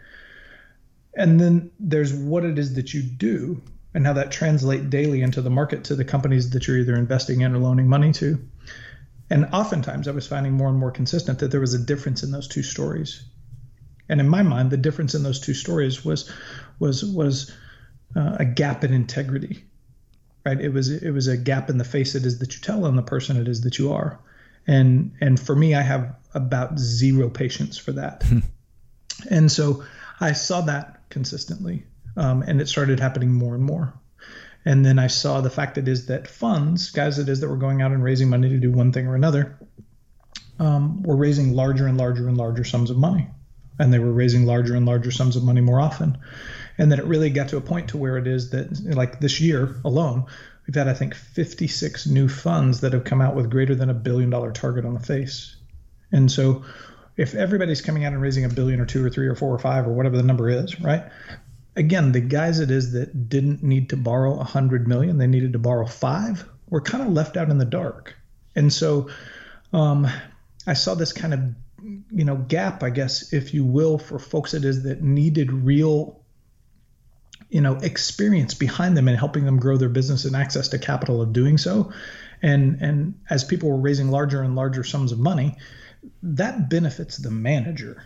And 1.15 1.39
then 1.39 1.71
there's 1.79 2.13
what 2.13 2.43
it 2.43 2.57
is 2.59 2.73
that 2.73 2.93
you 2.93 3.03
do 3.03 3.61
and 3.93 4.05
how 4.05 4.13
that 4.13 4.31
translate 4.31 4.89
daily 4.89 5.21
into 5.21 5.41
the 5.41 5.51
market 5.51 5.85
to 5.85 5.95
the 5.95 6.03
companies 6.03 6.49
that 6.49 6.67
you're 6.67 6.79
either 6.79 6.95
investing 6.95 7.41
in 7.41 7.53
or 7.55 7.59
loaning 7.59 7.87
money 7.87 8.11
to. 8.13 8.39
And 9.33 9.45
oftentimes 9.51 10.07
I 10.07 10.11
was 10.11 10.27
finding 10.27 10.53
more 10.53 10.69
and 10.69 10.77
more 10.77 10.91
consistent 10.91 11.39
that 11.39 11.49
there 11.49 11.59
was 11.59 11.73
a 11.73 11.79
difference 11.79 12.21
in 12.21 12.29
those 12.29 12.47
two 12.47 12.61
stories. 12.61 13.23
And 14.07 14.19
in 14.19 14.29
my 14.29 14.43
mind, 14.43 14.69
the 14.69 14.77
difference 14.77 15.15
in 15.15 15.23
those 15.23 15.39
two 15.39 15.55
stories 15.55 16.05
was 16.05 16.31
was 16.77 17.03
was 17.03 17.51
uh, 18.15 18.37
a 18.39 18.45
gap 18.45 18.83
in 18.83 18.93
integrity. 18.93 19.63
Right? 20.45 20.61
It 20.61 20.69
was 20.69 20.91
it 20.91 21.09
was 21.09 21.25
a 21.25 21.35
gap 21.35 21.71
in 21.71 21.79
the 21.79 21.83
face 21.83 22.13
it 22.13 22.27
is 22.27 22.37
that 22.39 22.53
you 22.53 22.61
tell 22.61 22.85
and 22.85 22.95
the 22.95 23.01
person 23.01 23.37
it 23.37 23.47
is 23.47 23.61
that 23.61 23.79
you 23.79 23.93
are. 23.93 24.19
And 24.67 25.13
and 25.19 25.39
for 25.39 25.55
me, 25.55 25.73
I 25.73 25.81
have 25.81 26.15
about 26.35 26.77
zero 26.77 27.27
patience 27.27 27.75
for 27.75 27.93
that. 27.93 28.21
Hmm. 28.21 28.39
and 29.31 29.51
so 29.51 29.83
I 30.19 30.33
saw 30.33 30.61
that 30.61 31.09
consistently, 31.09 31.87
um, 32.15 32.43
and 32.43 32.61
it 32.61 32.69
started 32.69 32.99
happening 32.99 33.33
more 33.33 33.55
and 33.55 33.63
more. 33.63 33.99
And 34.65 34.85
then 34.85 34.97
I 34.97 35.07
saw 35.07 35.41
the 35.41 35.49
fact 35.49 35.75
that 35.75 35.87
is 35.87 36.05
that 36.07 36.27
funds, 36.27 36.91
guys, 36.91 37.19
it 37.19 37.27
is 37.27 37.41
that 37.41 37.49
were 37.49 37.57
going 37.57 37.81
out 37.81 37.91
and 37.91 38.03
raising 38.03 38.29
money 38.29 38.49
to 38.49 38.57
do 38.57 38.71
one 38.71 38.91
thing 38.91 39.07
or 39.07 39.15
another, 39.15 39.57
um, 40.59 41.03
were 41.03 41.15
raising 41.15 41.53
larger 41.53 41.87
and 41.87 41.97
larger 41.97 42.27
and 42.27 42.37
larger 42.37 42.63
sums 42.63 42.89
of 42.89 42.97
money. 42.97 43.27
And 43.79 43.91
they 43.91 43.99
were 43.99 44.11
raising 44.11 44.45
larger 44.45 44.75
and 44.75 44.85
larger 44.85 45.11
sums 45.11 45.35
of 45.35 45.43
money 45.43 45.61
more 45.61 45.79
often. 45.79 46.17
And 46.77 46.91
then 46.91 46.99
it 46.99 47.05
really 47.05 47.29
got 47.29 47.49
to 47.49 47.57
a 47.57 47.61
point 47.61 47.89
to 47.89 47.97
where 47.97 48.17
it 48.17 48.27
is 48.27 48.51
that, 48.51 48.95
like 48.95 49.19
this 49.19 49.41
year 49.41 49.75
alone, 49.83 50.25
we've 50.65 50.75
had, 50.75 50.87
I 50.87 50.93
think, 50.93 51.15
56 51.15 52.07
new 52.07 52.29
funds 52.29 52.81
that 52.81 52.93
have 52.93 53.03
come 53.03 53.21
out 53.21 53.35
with 53.35 53.49
greater 53.49 53.75
than 53.75 53.89
a 53.89 53.95
billion 53.95 54.29
dollar 54.29 54.51
target 54.51 54.85
on 54.85 54.93
the 54.93 54.99
face. 54.99 55.55
And 56.11 56.31
so 56.31 56.63
if 57.17 57.35
everybody's 57.35 57.81
coming 57.81 58.05
out 58.05 58.13
and 58.13 58.21
raising 58.21 58.45
a 58.45 58.49
billion 58.49 58.79
or 58.79 58.85
two 58.85 59.05
or 59.05 59.09
three 59.09 59.27
or 59.27 59.35
four 59.35 59.53
or 59.53 59.59
five 59.59 59.87
or 59.87 59.93
whatever 59.93 60.17
the 60.17 60.23
number 60.23 60.49
is, 60.49 60.79
right? 60.79 61.03
Again, 61.75 62.11
the 62.11 62.21
guys 62.21 62.59
it 62.59 62.71
is 62.71 62.91
that 62.93 63.29
didn't 63.29 63.63
need 63.63 63.89
to 63.89 63.97
borrow 63.97 64.39
a 64.39 64.43
hundred 64.43 64.87
million, 64.87 65.17
they 65.17 65.27
needed 65.27 65.53
to 65.53 65.59
borrow 65.59 65.85
five, 65.85 66.47
were 66.69 66.81
kind 66.81 67.03
of 67.03 67.11
left 67.11 67.37
out 67.37 67.49
in 67.49 67.57
the 67.57 67.65
dark. 67.65 68.15
And 68.55 68.71
so 68.71 69.09
um, 69.71 70.07
I 70.67 70.73
saw 70.73 70.95
this 70.95 71.13
kind 71.13 71.33
of 71.33 71.39
you 72.11 72.25
know 72.25 72.37
gap, 72.37 72.83
I 72.83 72.89
guess, 72.89 73.33
if 73.33 73.53
you 73.53 73.65
will, 73.65 73.97
for 73.97 74.19
folks 74.19 74.53
it 74.53 74.65
is 74.65 74.83
that 74.83 75.01
needed 75.01 75.51
real 75.51 76.21
you 77.49 77.61
know 77.61 77.75
experience 77.75 78.53
behind 78.53 78.95
them 78.95 79.07
and 79.07 79.17
helping 79.17 79.45
them 79.45 79.59
grow 79.59 79.77
their 79.77 79.89
business 79.89 80.25
and 80.25 80.35
access 80.35 80.69
to 80.69 80.79
capital 80.79 81.21
of 81.21 81.33
doing 81.33 81.57
so. 81.57 81.91
And 82.41 82.81
and 82.81 83.15
as 83.29 83.43
people 83.43 83.69
were 83.69 83.77
raising 83.77 84.09
larger 84.09 84.43
and 84.43 84.55
larger 84.55 84.83
sums 84.83 85.11
of 85.11 85.19
money, 85.19 85.57
that 86.21 86.69
benefits 86.69 87.17
the 87.17 87.31
manager, 87.31 88.03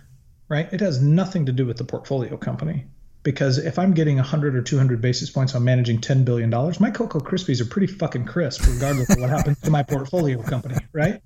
right? 0.48 0.72
It 0.72 0.80
has 0.80 1.02
nothing 1.02 1.48
to 1.48 1.52
do 1.52 1.66
with 1.66 1.78
the 1.78 1.84
portfolio 1.84 2.38
company 2.38 2.86
because 3.27 3.57
if 3.57 3.77
I'm 3.77 3.91
getting 3.91 4.15
100 4.15 4.56
or 4.56 4.62
200 4.62 5.01
basis 5.01 5.29
points 5.29 5.53
on 5.53 5.62
managing 5.62 6.00
10 6.00 6.24
billion 6.24 6.50
dollars, 6.50 6.79
my 6.79 6.89
Cocoa 6.89 7.19
Krispies 7.19 7.59
are 7.59 7.65
pretty 7.65 7.88
fucking 7.88 8.24
crisp, 8.24 8.65
regardless 8.65 9.09
of 9.09 9.19
what 9.19 9.29
happens 9.29 9.59
to 9.63 9.69
my 9.69 9.83
portfolio 9.83 10.41
company, 10.41 10.77
right? 10.94 11.21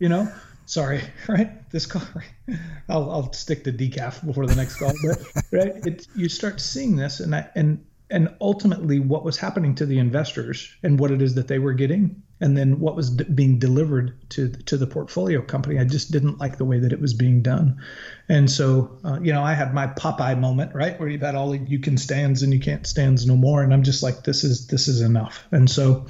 You 0.00 0.08
know, 0.08 0.28
sorry, 0.64 1.02
right? 1.28 1.70
This 1.70 1.86
call, 1.86 2.02
I'll, 2.88 3.08
I'll 3.12 3.32
stick 3.32 3.62
to 3.62 3.72
decaf 3.72 4.26
before 4.26 4.46
the 4.46 4.56
next 4.56 4.74
call, 4.80 4.92
but 5.06 5.18
right, 5.52 5.86
it, 5.86 6.08
you 6.16 6.28
start 6.28 6.60
seeing 6.60 6.96
this, 6.96 7.20
and 7.20 7.32
I, 7.32 7.48
and 7.54 7.86
and 8.10 8.34
ultimately 8.40 8.98
what 8.98 9.22
was 9.22 9.36
happening 9.36 9.76
to 9.76 9.86
the 9.86 10.00
investors 10.00 10.74
and 10.82 10.98
what 10.98 11.12
it 11.12 11.22
is 11.22 11.36
that 11.36 11.46
they 11.46 11.60
were 11.60 11.74
getting 11.74 12.24
and 12.40 12.56
then 12.56 12.78
what 12.78 12.94
was 12.94 13.10
d- 13.10 13.24
being 13.24 13.58
delivered 13.58 14.12
to 14.30 14.48
to 14.48 14.76
the 14.76 14.86
portfolio 14.86 15.40
company 15.40 15.78
i 15.78 15.84
just 15.84 16.10
didn't 16.10 16.38
like 16.38 16.58
the 16.58 16.64
way 16.64 16.78
that 16.78 16.92
it 16.92 17.00
was 17.00 17.14
being 17.14 17.42
done. 17.42 17.80
And 18.28 18.50
so 18.50 18.98
uh, 19.04 19.18
you 19.20 19.32
know 19.32 19.42
i 19.42 19.54
had 19.54 19.72
my 19.72 19.86
popeye 19.86 20.38
moment 20.38 20.74
right 20.74 20.98
where 20.98 21.08
you've 21.08 21.22
had 21.22 21.34
all 21.34 21.54
you 21.54 21.78
can 21.78 21.96
stands 21.96 22.42
and 22.42 22.52
you 22.52 22.60
can't 22.60 22.86
stands 22.86 23.26
no 23.26 23.36
more. 23.36 23.62
And 23.62 23.72
i'm 23.72 23.82
just 23.82 24.02
like 24.02 24.24
this 24.24 24.44
is 24.44 24.66
this 24.66 24.88
is 24.88 25.00
enough. 25.00 25.46
And 25.52 25.70
so 25.70 26.06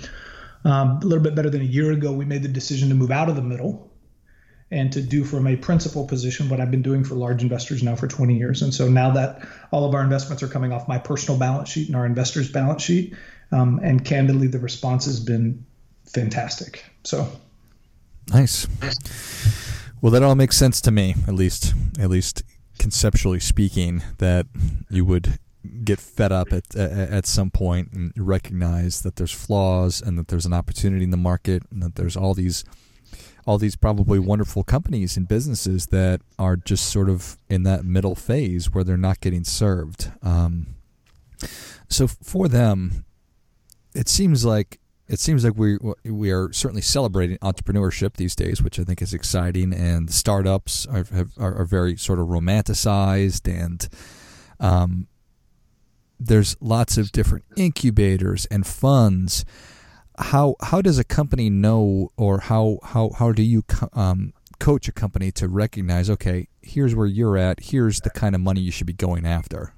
um, 0.65 0.99
a 1.03 1.07
little 1.07 1.23
bit 1.23 1.35
better 1.35 1.51
than 1.51 1.61
a 1.61 1.65
year 1.65 1.93
ago 1.93 2.13
we 2.13 2.25
made 2.25 2.43
the 2.43 2.49
decision 2.49 2.89
to 2.89 2.95
move 2.95 3.11
out 3.11 3.29
of 3.29 3.37
the 3.37 3.43
middle 3.43 3.93
and 4.71 4.93
to 4.93 5.01
do 5.01 5.23
from 5.23 5.47
a 5.47 5.55
principal 5.55 6.05
position 6.05 6.49
what 6.49 6.61
I've 6.61 6.73
been 6.73 6.83
doing 6.83 7.05
for 7.05 7.15
large 7.15 7.43
investors 7.43 7.83
now 7.83 7.95
for 7.95 8.09
20 8.09 8.37
years. 8.37 8.63
And 8.63 8.75
so 8.75 8.89
now 8.89 9.13
that 9.13 9.47
all 9.71 9.85
of 9.85 9.95
our 9.95 10.03
investments 10.03 10.43
are 10.43 10.49
coming 10.49 10.73
off 10.73 10.89
my 10.89 10.99
personal 10.99 11.39
balance 11.39 11.69
sheet 11.69 11.87
and 11.87 11.95
our 11.95 12.05
investors' 12.05 12.51
balance 12.51 12.83
sheet, 12.83 13.15
um, 13.53 13.79
and 13.83 14.05
candidly, 14.05 14.49
the 14.49 14.59
response 14.59 15.05
has 15.05 15.21
been 15.21 15.65
fantastic. 16.07 16.85
So 17.05 17.29
nice. 18.31 18.67
Well, 20.01 20.13
that 20.13 20.23
all 20.23 20.35
makes 20.35 20.57
sense 20.57 20.81
to 20.83 20.91
me, 20.91 21.15
at 21.27 21.35
least, 21.35 21.75
at 21.99 22.11
least 22.11 22.43
conceptually 22.79 23.41
speaking, 23.41 24.03
that 24.19 24.47
you 24.91 25.05
would 25.05 25.39
get 25.85 25.99
fed 25.99 26.31
up 26.31 26.53
at 26.53 26.77
at 26.77 27.27
some 27.27 27.51
point 27.51 27.93
and 27.93 28.13
recognize 28.17 29.03
that 29.03 29.17
there's 29.17 29.33
flaws 29.33 30.01
and 30.01 30.19
that 30.19 30.29
there's 30.29 30.47
an 30.47 30.53
opportunity 30.53 31.05
in 31.05 31.11
the 31.11 31.17
market 31.17 31.63
and 31.71 31.83
that 31.83 31.97
there's 31.97 32.17
all 32.17 32.35
these 32.35 32.65
all 33.47 33.59
these 33.59 33.77
probably 33.77 34.19
wonderful 34.19 34.65
companies 34.65 35.17
and 35.17 35.29
businesses 35.29 35.87
that 35.87 36.21
are 36.39 36.57
just 36.57 36.91
sort 36.91 37.09
of 37.09 37.37
in 37.49 37.63
that 37.63 37.85
middle 37.85 38.17
phase 38.17 38.73
where 38.75 38.83
they're 38.83 38.97
not 38.97 39.21
getting 39.21 39.45
served. 39.45 40.11
Um, 40.21 40.67
so 41.89 42.09
for 42.09 42.49
them, 42.49 43.05
it 43.95 44.09
seems 44.09 44.45
like 44.45 44.81
it 45.09 45.21
seems 45.21 45.45
like 45.45 45.57
we 45.57 45.79
we 46.05 46.31
are 46.31 46.53
certainly 46.53 46.83
celebrating 46.83 47.39
entrepreneurship 47.39 48.15
these 48.15 48.35
days, 48.35 48.63
which 48.63 48.79
I 48.79 48.85
think 48.85 49.01
is 49.03 49.15
exciting. 49.15 49.73
And 49.73 50.11
startups 50.13 50.87
are 50.87 51.05
are, 51.39 51.61
are 51.61 51.65
very 51.65 51.97
sort 51.97 52.19
of 52.19 52.27
romanticized, 52.27 53.49
and 53.49 53.89
um, 54.61 55.07
there's 56.19 56.57
lots 56.61 56.99
of 56.99 57.13
different 57.13 57.45
incubators 57.57 58.47
and 58.47 58.67
funds 58.67 59.45
how 60.19 60.57
how 60.63 60.81
does 60.81 60.99
a 60.99 61.05
company 61.05 61.51
know, 61.51 62.11
or 62.17 62.41
how 62.41 62.79
how 62.83 63.11
how 63.19 63.33
do 63.33 63.43
you 63.43 63.63
um, 63.93 64.33
coach 64.59 64.89
a 64.89 64.93
company 64.93 65.31
to 65.33 65.49
recognize? 65.49 66.09
Okay, 66.11 66.49
here's 66.63 66.95
where 66.95 67.07
you're 67.07 67.37
at. 67.37 67.61
Here's 67.61 68.01
the 68.01 68.11
kind 68.11 68.35
of 68.35 68.41
money 68.41 68.61
you 68.61 68.71
should 68.71 68.87
be 68.87 68.93
going 68.93 69.27
after. 69.27 69.73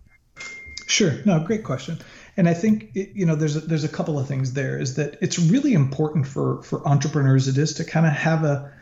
Sure. 0.87 1.15
No, 1.27 1.41
great 1.41 1.65
question. 1.65 1.99
And 2.39 2.49
I 2.49 2.55
think 2.55 2.93
you 2.95 3.27
know 3.27 3.35
there's 3.35 3.57
a, 3.57 3.61
there's 3.61 3.85
a 3.85 3.89
couple 3.89 4.19
of 4.19 4.27
things 4.27 4.55
there. 4.55 4.81
Is 4.81 4.95
that 4.95 5.19
it's 5.21 5.39
really 5.39 5.75
important 5.75 6.27
for 6.27 6.63
for 6.63 6.87
entrepreneurs. 6.89 7.49
It 7.49 7.59
is 7.59 7.75
to 7.75 7.85
kind 7.85 8.07
of 8.07 8.13
have 8.13 8.45
a 8.45 8.73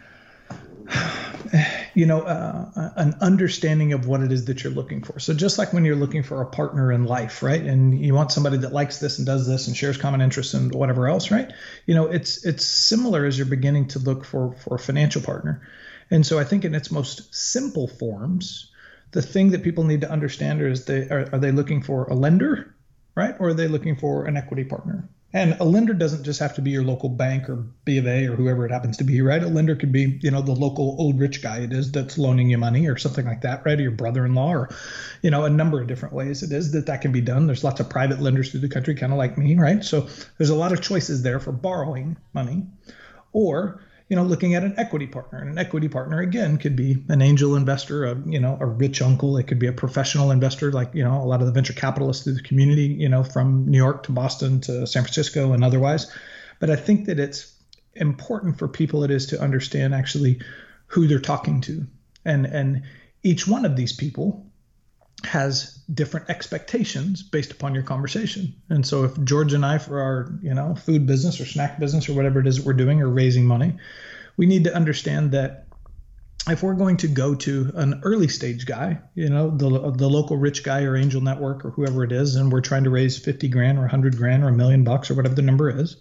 you 1.95 2.07
know, 2.07 2.21
uh, 2.21 2.91
an 2.97 3.15
understanding 3.21 3.93
of 3.93 4.07
what 4.07 4.21
it 4.21 4.33
is 4.33 4.45
that 4.47 4.63
you're 4.63 4.73
looking 4.73 5.03
for. 5.03 5.19
So 5.19 5.35
just 5.35 5.59
like 5.59 5.73
when 5.73 5.85
you're 5.85 5.97
looking 5.97 6.23
for 6.23 6.43
a 6.43 6.47
partner 6.47 6.93
in 6.93 7.05
life, 7.05 7.43
right, 7.43 7.63
and 7.63 7.99
you 7.99 8.15
want 8.15 8.33
somebody 8.33 8.59
that 8.59 8.73
likes 8.73 8.99
this 8.99 9.19
and 9.19 9.27
does 9.27 9.47
this 9.47 9.67
and 9.67 9.77
shares 9.77 9.97
common 9.97 10.21
interests 10.21 10.55
and 10.55 10.75
whatever 10.75 11.09
else, 11.09 11.31
right? 11.31 11.53
You 11.87 11.95
know, 11.95 12.07
it's 12.07 12.45
it's 12.45 12.65
similar 12.65 13.25
as 13.25 13.39
you're 13.39 13.47
beginning 13.47 13.89
to 13.89 13.99
look 13.99 14.25
for 14.25 14.53
for 14.53 14.77
a 14.77 14.79
financial 14.79 15.23
partner. 15.23 15.67
And 16.11 16.25
so 16.25 16.39
I 16.39 16.45
think 16.45 16.65
in 16.65 16.75
its 16.75 16.91
most 16.91 17.35
simple 17.35 17.89
forms, 17.89 18.71
the 19.13 19.23
thing 19.23 19.51
that 19.51 19.65
people 19.65 19.85
need 19.85 20.03
to 20.03 20.11
understand 20.11 20.61
is 20.63 20.85
they 20.85 21.09
are, 21.09 21.29
are 21.33 21.39
they 21.39 21.51
looking 21.51 21.83
for 21.83 22.05
a 22.05 22.15
lender, 22.15 22.75
right, 23.16 23.35
or 23.40 23.49
are 23.49 23.54
they 23.54 23.66
looking 23.66 23.96
for 23.96 24.26
an 24.26 24.37
equity 24.37 24.64
partner? 24.64 25.08
And 25.32 25.56
a 25.61 25.64
lender 25.64 25.92
doesn't 25.92 26.25
just 26.25 26.40
have 26.40 26.54
to 26.54 26.62
be 26.62 26.70
your 26.70 26.85
local 26.85 27.08
bank 27.08 27.50
or 27.50 27.56
B 27.85 27.99
of 27.99 28.06
A 28.06 28.26
or 28.26 28.37
whoever 28.37 28.64
it 28.64 28.70
happens 28.70 28.96
to 28.99 29.04
be, 29.04 29.20
right? 29.20 29.42
A 29.42 29.49
lender 29.49 29.75
could 29.75 29.92
be, 29.92 30.18
you 30.23 30.30
know, 30.30 30.40
the 30.40 30.52
local 30.52 30.96
old 30.99 31.18
rich 31.18 31.42
guy 31.42 31.58
it 31.58 31.73
is 31.73 31.92
that's 31.92 32.16
loaning 32.16 32.49
you 32.49 32.56
money 32.56 32.87
or 32.88 32.96
something 32.96 33.26
like 33.26 33.42
that, 33.42 33.66
right? 33.66 33.78
Or 33.78 33.82
your 33.82 33.90
brother-in-law 33.90 34.52
or, 34.52 34.70
you 35.20 35.30
know, 35.30 35.44
a 35.44 35.50
number 35.50 35.80
of 35.80 35.88
different 35.88 36.14
ways 36.14 36.42
it 36.42 36.52
is 36.52 36.73
that 36.73 36.87
that 36.87 37.02
can 37.02 37.12
be 37.12 37.20
done. 37.20 37.46
There's 37.46 37.64
lots 37.64 37.80
of 37.80 37.90
private 37.90 38.20
lenders 38.20 38.50
through 38.50 38.61
the 38.61 38.68
country, 38.68 38.94
kind 38.94 39.12
of 39.12 39.18
like 39.18 39.37
me, 39.37 39.56
right? 39.56 39.85
So 39.85 40.08
there's 40.38 40.50
a 40.50 40.54
lot 40.54 40.73
of 40.73 40.80
choices 40.80 41.23
there 41.23 41.40
for 41.40 41.52
borrowing 41.52 42.16
money. 42.32 42.64
Or 43.32 43.82
you 44.09 44.15
know, 44.15 44.23
looking 44.23 44.55
at 44.55 44.63
an 44.63 44.75
equity 44.77 45.07
partner. 45.07 45.39
And 45.41 45.51
an 45.51 45.59
equity 45.59 45.89
partner, 45.89 46.21
again, 46.21 46.59
could 46.59 46.77
be 46.77 47.03
an 47.09 47.23
angel 47.23 47.57
investor, 47.57 48.05
a, 48.05 48.23
you 48.25 48.39
know, 48.39 48.57
a 48.61 48.67
rich 48.67 49.03
uncle. 49.03 49.37
It 49.37 49.49
could 49.49 49.59
be 49.59 49.67
a 49.67 49.73
professional 49.73 50.31
investor, 50.31 50.71
like, 50.71 50.95
you 50.95 51.03
know, 51.03 51.21
a 51.21 51.25
lot 51.27 51.41
of 51.41 51.47
the 51.47 51.53
venture 51.53 51.73
capitalists 51.73 52.23
through 52.23 52.35
the 52.35 52.43
community, 52.43 52.87
you 52.87 53.09
know, 53.09 53.25
from 53.25 53.69
New 53.69 53.79
York 53.79 54.05
to 54.05 54.13
Boston 54.13 54.61
to 54.63 54.87
San 54.87 55.03
Francisco 55.03 55.53
and 55.53 55.65
otherwise. 55.65 56.13
But 56.61 56.71
I 56.71 56.77
think 56.77 57.07
that 57.07 57.19
it's 57.19 57.53
important 57.95 58.59
for 58.59 58.69
people 58.69 59.03
it 59.03 59.11
is 59.11 59.27
to 59.27 59.41
understand 59.41 59.95
actually 59.95 60.41
who 60.87 61.09
they're 61.09 61.19
talking 61.19 61.61
to. 61.63 61.87
And, 62.25 62.47
and 62.47 62.85
each 63.25 63.49
one 63.49 63.65
of 63.65 63.75
these 63.75 63.93
people 63.93 64.46
has 65.26 65.78
different 65.92 66.30
expectations 66.30 67.23
based 67.23 67.50
upon 67.50 67.75
your 67.75 67.83
conversation. 67.83 68.54
And 68.71 68.87
so 68.87 69.04
if 69.04 69.23
George 69.25 69.52
and 69.52 69.64
I 69.64 69.78
for 69.78 70.00
our, 70.00 70.33
you 70.42 70.54
know, 70.54 70.75
food 70.75 71.06
business 71.06 71.40
or 71.40 71.47
snack 71.47 71.78
business 71.78 72.09
or 72.09 72.14
whatever 72.14 72.40
it 72.40 72.47
is 72.47 72.56
that 72.56 72.66
we're 72.66 72.73
doing 72.73 73.02
or 73.02 73.09
raising 73.09 73.45
money, 73.45 73.76
we 74.37 74.47
need 74.47 74.64
to 74.64 74.75
understand 74.75 75.33
that 75.33 75.66
if 76.49 76.62
we're 76.62 76.75
going 76.75 76.97
to 76.99 77.09
go 77.09 77.35
to 77.35 77.73
an 77.75 78.00
early 78.04 78.28
stage 78.28 78.66
guy, 78.66 79.00
you 79.14 79.28
know, 79.28 79.50
the 79.50 79.90
the 79.90 80.09
local 80.09 80.37
rich 80.37 80.62
guy 80.62 80.83
or 80.83 80.97
angel 80.97 81.21
network 81.21 81.64
or 81.64 81.71
whoever 81.71 82.04
it 82.04 82.12
is, 82.12 82.37
and 82.37 82.52
we're 82.52 82.61
trying 82.61 82.85
to 82.85 82.90
raise 82.90 83.18
50 83.18 83.49
grand 83.49 83.78
or 83.78 83.83
100 83.83 84.16
grand 84.16 84.45
or 84.45 84.49
a 84.49 84.52
million 84.52 84.85
bucks 84.85 85.11
or 85.11 85.14
whatever 85.14 85.35
the 85.35 85.42
number 85.42 85.68
is, 85.68 85.97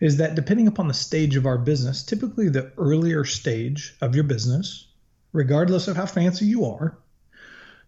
is 0.00 0.18
that 0.18 0.36
depending 0.36 0.68
upon 0.68 0.86
the 0.86 0.94
stage 0.94 1.34
of 1.36 1.46
our 1.46 1.58
business, 1.58 2.04
typically 2.04 2.48
the 2.48 2.72
earlier 2.78 3.24
stage 3.24 3.96
of 4.00 4.14
your 4.14 4.24
business, 4.24 4.86
regardless 5.32 5.88
of 5.88 5.96
how 5.96 6.06
fancy 6.06 6.46
you 6.46 6.66
are, 6.66 6.96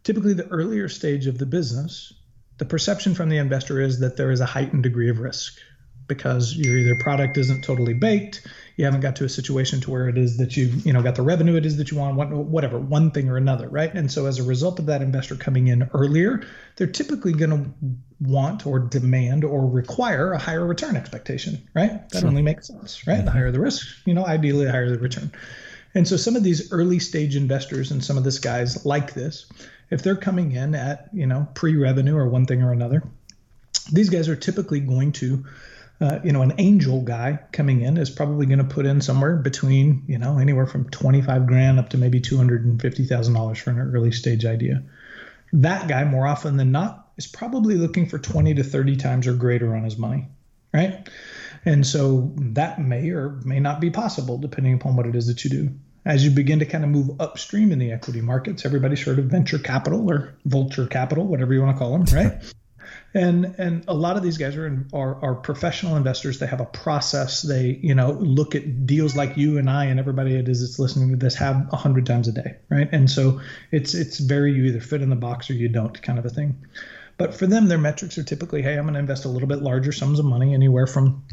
Typically, 0.06 0.34
the 0.34 0.46
earlier 0.46 0.88
stage 0.88 1.26
of 1.26 1.36
the 1.36 1.46
business, 1.46 2.12
the 2.58 2.64
perception 2.64 3.16
from 3.16 3.28
the 3.28 3.38
investor 3.38 3.80
is 3.80 3.98
that 3.98 4.16
there 4.16 4.30
is 4.30 4.38
a 4.38 4.46
heightened 4.46 4.84
degree 4.84 5.10
of 5.10 5.18
risk 5.18 5.58
because 6.06 6.54
your 6.54 6.78
either 6.78 6.94
product 7.02 7.36
isn't 7.36 7.64
totally 7.64 7.92
baked, 7.92 8.46
you 8.76 8.84
haven't 8.84 9.00
got 9.00 9.16
to 9.16 9.24
a 9.24 9.28
situation 9.28 9.80
to 9.80 9.90
where 9.90 10.08
it 10.08 10.16
is 10.16 10.36
that 10.36 10.56
you've 10.56 10.86
you 10.86 10.92
know 10.92 11.02
got 11.02 11.16
the 11.16 11.22
revenue 11.22 11.56
it 11.56 11.66
is 11.66 11.78
that 11.78 11.90
you 11.90 11.96
want, 11.96 12.14
whatever, 12.30 12.78
one 12.78 13.10
thing 13.10 13.28
or 13.28 13.36
another, 13.36 13.68
right? 13.68 13.92
And 13.92 14.08
so 14.08 14.26
as 14.26 14.38
a 14.38 14.44
result 14.44 14.78
of 14.78 14.86
that 14.86 15.02
investor 15.02 15.34
coming 15.34 15.66
in 15.66 15.90
earlier, 15.92 16.46
they're 16.76 16.86
typically 16.86 17.32
going 17.32 17.50
to 17.50 17.70
want 18.20 18.64
or 18.64 18.78
demand 18.78 19.42
or 19.42 19.66
require 19.66 20.30
a 20.30 20.38
higher 20.38 20.64
return 20.64 20.94
expectation, 20.94 21.68
right? 21.74 22.08
That 22.10 22.20
sure. 22.20 22.28
only 22.28 22.42
makes 22.42 22.68
sense, 22.68 23.08
right? 23.08 23.16
Mm-hmm. 23.16 23.24
The 23.24 23.32
higher 23.32 23.50
the 23.50 23.58
risk, 23.58 23.88
you 24.04 24.14
know, 24.14 24.24
ideally 24.24 24.66
the 24.66 24.70
higher 24.70 24.88
the 24.88 25.00
return. 25.00 25.32
And 25.96 26.06
so 26.06 26.18
some 26.18 26.36
of 26.36 26.44
these 26.44 26.72
early 26.72 26.98
stage 26.98 27.36
investors 27.36 27.90
and 27.90 28.04
some 28.04 28.18
of 28.18 28.22
this 28.22 28.38
guys 28.38 28.84
like 28.84 29.14
this 29.14 29.46
if 29.90 30.02
they're 30.02 30.16
coming 30.16 30.52
in 30.52 30.74
at 30.74 31.08
you 31.12 31.26
know 31.26 31.48
pre-revenue 31.54 32.16
or 32.16 32.28
one 32.28 32.44
thing 32.44 32.62
or 32.62 32.72
another, 32.72 33.02
these 33.90 34.10
guys 34.10 34.28
are 34.28 34.36
typically 34.36 34.80
going 34.80 35.12
to 35.12 35.44
uh, 35.98 36.18
you 36.22 36.30
know, 36.30 36.42
an 36.42 36.52
angel 36.58 37.00
guy 37.00 37.38
coming 37.52 37.80
in 37.80 37.96
is 37.96 38.10
probably 38.10 38.44
going 38.44 38.58
to 38.58 38.64
put 38.64 38.84
in 38.84 39.00
somewhere 39.00 39.36
between, 39.36 40.04
you 40.06 40.18
know, 40.18 40.38
anywhere 40.38 40.66
from 40.66 40.90
25 40.90 41.46
grand 41.46 41.78
up 41.78 41.88
to 41.88 41.96
maybe 41.96 42.20
$250,000 42.20 43.56
for 43.56 43.70
an 43.70 43.78
early 43.78 44.12
stage 44.12 44.44
idea. 44.44 44.82
That 45.54 45.88
guy, 45.88 46.04
more 46.04 46.26
often 46.26 46.58
than 46.58 46.70
not, 46.70 47.08
is 47.16 47.26
probably 47.26 47.76
looking 47.76 48.10
for 48.10 48.18
20 48.18 48.52
to 48.56 48.62
30 48.62 48.96
times 48.96 49.26
or 49.26 49.32
greater 49.32 49.74
on 49.74 49.84
his 49.84 49.96
money, 49.96 50.28
right? 50.74 51.08
And 51.64 51.86
so 51.86 52.30
that 52.36 52.78
may 52.78 53.08
or 53.08 53.40
may 53.46 53.58
not 53.58 53.80
be 53.80 53.88
possible 53.88 54.36
depending 54.36 54.74
upon 54.74 54.96
what 54.96 55.06
it 55.06 55.16
is 55.16 55.28
that 55.28 55.44
you 55.44 55.50
do 55.50 55.74
as 56.06 56.24
you 56.24 56.30
begin 56.30 56.60
to 56.60 56.64
kind 56.64 56.84
of 56.84 56.90
move 56.90 57.20
upstream 57.20 57.72
in 57.72 57.78
the 57.80 57.90
equity 57.92 58.20
markets, 58.20 58.64
everybody's 58.64 59.02
heard 59.02 59.18
of 59.18 59.26
venture 59.26 59.58
capital 59.58 60.08
or 60.08 60.34
vulture 60.44 60.86
capital, 60.86 61.26
whatever 61.26 61.52
you 61.52 61.60
want 61.60 61.76
to 61.76 61.78
call 61.78 61.98
them, 61.98 62.04
right? 62.16 62.42
and 63.14 63.54
and 63.58 63.84
a 63.88 63.94
lot 63.94 64.16
of 64.16 64.22
these 64.22 64.38
guys 64.38 64.56
are, 64.56 64.66
in, 64.66 64.88
are 64.92 65.22
are 65.22 65.34
professional 65.34 65.96
investors. 65.96 66.38
They 66.38 66.46
have 66.46 66.60
a 66.60 66.66
process. 66.66 67.42
They 67.42 67.78
you 67.82 67.94
know 67.94 68.12
look 68.12 68.54
at 68.54 68.86
deals 68.86 69.16
like 69.16 69.36
you 69.36 69.58
and 69.58 69.68
I 69.68 69.86
and 69.86 69.98
everybody 69.98 70.36
it 70.36 70.48
is 70.48 70.60
that's 70.60 70.78
listening 70.78 71.10
to 71.10 71.16
this 71.16 71.34
have 71.34 71.68
a 71.72 71.76
hundred 71.76 72.06
times 72.06 72.28
a 72.28 72.32
day, 72.32 72.56
right? 72.70 72.88
And 72.92 73.10
so 73.10 73.40
it's 73.72 73.94
it's 73.94 74.18
very 74.18 74.52
you 74.52 74.66
either 74.66 74.80
fit 74.80 75.02
in 75.02 75.10
the 75.10 75.16
box 75.16 75.50
or 75.50 75.54
you 75.54 75.68
don't 75.68 76.00
kind 76.02 76.18
of 76.18 76.24
a 76.24 76.30
thing. 76.30 76.64
But 77.18 77.34
for 77.34 77.46
them, 77.46 77.68
their 77.68 77.78
metrics 77.78 78.18
are 78.18 78.22
typically, 78.22 78.60
hey, 78.60 78.76
I'm 78.76 78.82
going 78.82 78.92
to 78.92 79.00
invest 79.00 79.24
a 79.24 79.28
little 79.28 79.48
bit 79.48 79.62
larger 79.62 79.90
sums 79.90 80.18
of 80.18 80.26
money, 80.26 80.52
anywhere 80.52 80.86
from 80.86 81.24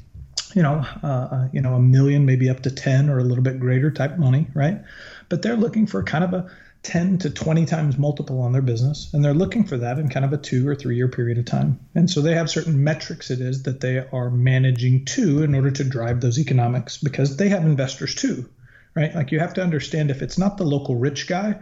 you 0.53 0.61
know, 0.61 0.85
uh, 1.03 1.07
uh, 1.07 1.47
you 1.51 1.61
know, 1.61 1.73
a 1.75 1.79
million, 1.79 2.25
maybe 2.25 2.49
up 2.49 2.61
to 2.61 2.71
10 2.71 3.09
or 3.09 3.19
a 3.19 3.23
little 3.23 3.43
bit 3.43 3.59
greater 3.59 3.91
type 3.91 4.17
money, 4.17 4.47
right? 4.53 4.81
But 5.29 5.41
they're 5.41 5.57
looking 5.57 5.87
for 5.87 6.03
kind 6.03 6.23
of 6.23 6.33
a 6.33 6.51
10 6.83 7.19
to 7.19 7.29
20 7.29 7.65
times 7.65 7.97
multiple 7.97 8.41
on 8.41 8.51
their 8.51 8.61
business, 8.61 9.09
and 9.13 9.23
they're 9.23 9.33
looking 9.33 9.63
for 9.63 9.77
that 9.77 9.97
in 9.99 10.09
kind 10.09 10.25
of 10.25 10.33
a 10.33 10.37
two 10.37 10.67
or 10.67 10.75
three 10.75 10.95
year 10.95 11.07
period 11.07 11.37
of 11.37 11.45
time. 11.45 11.79
And 11.95 12.09
so 12.09 12.21
they 12.21 12.35
have 12.35 12.49
certain 12.49 12.83
metrics 12.83 13.31
it 13.31 13.39
is 13.39 13.63
that 13.63 13.79
they 13.79 13.99
are 13.99 14.29
managing 14.29 15.05
to 15.05 15.43
in 15.43 15.55
order 15.55 15.71
to 15.71 15.83
drive 15.83 16.19
those 16.19 16.39
economics 16.39 16.97
because 16.97 17.37
they 17.37 17.49
have 17.49 17.63
investors 17.63 18.13
too, 18.13 18.49
right? 18.95 19.15
Like 19.15 19.31
you 19.31 19.39
have 19.39 19.53
to 19.55 19.63
understand 19.63 20.11
if 20.11 20.21
it's 20.21 20.37
not 20.37 20.57
the 20.57 20.65
local 20.65 20.95
rich 20.95 21.27
guy, 21.27 21.57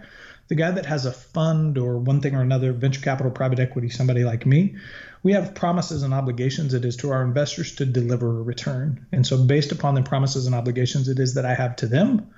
the 0.51 0.55
guy 0.55 0.69
that 0.69 0.85
has 0.85 1.05
a 1.05 1.13
fund 1.13 1.77
or 1.77 1.97
one 1.97 2.19
thing 2.19 2.35
or 2.35 2.41
another, 2.41 2.73
venture 2.73 2.99
capital, 2.99 3.31
private 3.31 3.57
equity, 3.57 3.87
somebody 3.87 4.25
like 4.25 4.45
me, 4.45 4.75
we 5.23 5.31
have 5.31 5.55
promises 5.55 6.03
and 6.03 6.13
obligations. 6.13 6.73
It 6.73 6.83
is 6.83 6.97
to 6.97 7.11
our 7.11 7.23
investors 7.23 7.73
to 7.75 7.85
deliver 7.85 8.27
a 8.27 8.43
return. 8.43 9.05
And 9.13 9.25
so, 9.25 9.41
based 9.45 9.71
upon 9.71 9.95
the 9.95 10.03
promises 10.03 10.47
and 10.47 10.53
obligations 10.53 11.07
it 11.07 11.19
is 11.19 11.35
that 11.35 11.45
I 11.45 11.53
have 11.53 11.77
to 11.77 11.87
them, 11.87 12.29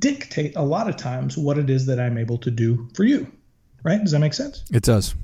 dictate 0.00 0.56
a 0.56 0.62
lot 0.62 0.88
of 0.88 0.96
times 0.96 1.38
what 1.38 1.56
it 1.56 1.70
is 1.70 1.86
that 1.86 2.00
I'm 2.00 2.18
able 2.18 2.38
to 2.38 2.50
do 2.50 2.88
for 2.94 3.04
you. 3.04 3.30
Right? 3.84 4.02
Does 4.02 4.10
that 4.10 4.18
make 4.18 4.34
sense? 4.34 4.64
It 4.72 4.82
does. 4.82 5.14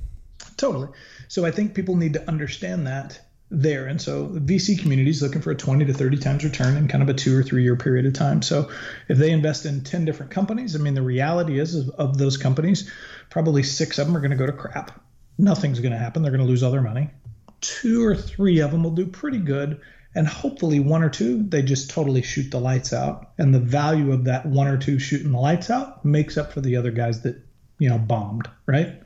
Totally. 0.57 0.91
So, 1.26 1.45
I 1.45 1.50
think 1.50 1.75
people 1.75 1.97
need 1.97 2.12
to 2.12 2.29
understand 2.29 2.87
that 2.87 3.21
there. 3.52 3.87
And 3.87 4.00
so 4.00 4.26
the 4.26 4.40
VC 4.40 4.78
community 4.78 5.11
is 5.11 5.23
looking 5.23 5.42
for 5.42 5.50
a 5.50 5.54
20 5.54 5.85
to 5.85 5.92
30 5.92 6.16
times 6.18 6.44
return 6.44 6.76
in 6.76 6.88
kind 6.88 7.02
of 7.02 7.09
a 7.09 7.14
two 7.14 7.38
or 7.38 7.42
three 7.42 7.62
year 7.62 7.76
period 7.76 8.06
of 8.06 8.14
time. 8.14 8.42
So 8.42 8.71
if 9.09 9.18
they 9.18 9.30
invest 9.30 9.66
in 9.66 9.85
10 9.85 10.04
different 10.04 10.32
companies, 10.32 10.75
I 10.75 10.78
mean, 10.78 10.94
the 10.94 11.02
reality 11.02 11.59
is 11.59 11.75
of, 11.75 11.90
of 11.90 12.18
those 12.18 12.37
companies, 12.37 12.90
probably 13.30 13.62
six 13.62 13.99
of 13.99 14.06
them 14.06 14.16
are 14.16 14.21
going 14.21 14.30
to 14.30 14.37
go 14.37 14.47
to 14.47 14.52
crap 14.52 15.00
nothing's 15.38 15.80
going 15.80 15.92
to 15.92 15.99
happen. 15.99 16.23
They're 16.23 16.32
going 16.32 16.44
to 16.44 16.49
lose 16.49 16.62
all 16.62 16.71
their 16.71 16.80
money. 16.80 17.11
Two 17.61 18.04
or 18.04 18.16
three 18.16 18.61
of 18.61 18.71
them 18.71 18.82
will 18.85 18.92
do 18.92 19.06
pretty 19.06 19.38
good. 19.38 19.80
And 20.14 20.26
hopefully, 20.26 20.78
one 20.78 21.02
or 21.02 21.09
two, 21.09 21.42
they 21.42 21.62
just 21.62 21.90
totally 21.90 22.23
shoot 22.23 22.50
the 22.50 22.61
lights 22.61 22.92
out. 22.92 23.30
And 23.38 23.54
the 23.54 23.59
value 23.59 24.12
of 24.12 24.25
that 24.25 24.44
one 24.44 24.68
or 24.68 24.76
two 24.76 24.99
shooting 24.99 25.32
the 25.32 25.38
lights 25.38 25.71
out 25.71 26.04
makes 26.04 26.37
up 26.37 26.52
for 26.52 26.61
the 26.61 26.76
other 26.76 26.90
guys 26.90 27.23
that, 27.23 27.40
you 27.78 27.88
know, 27.88 27.99
bombed, 27.99 28.49
right? 28.66 29.01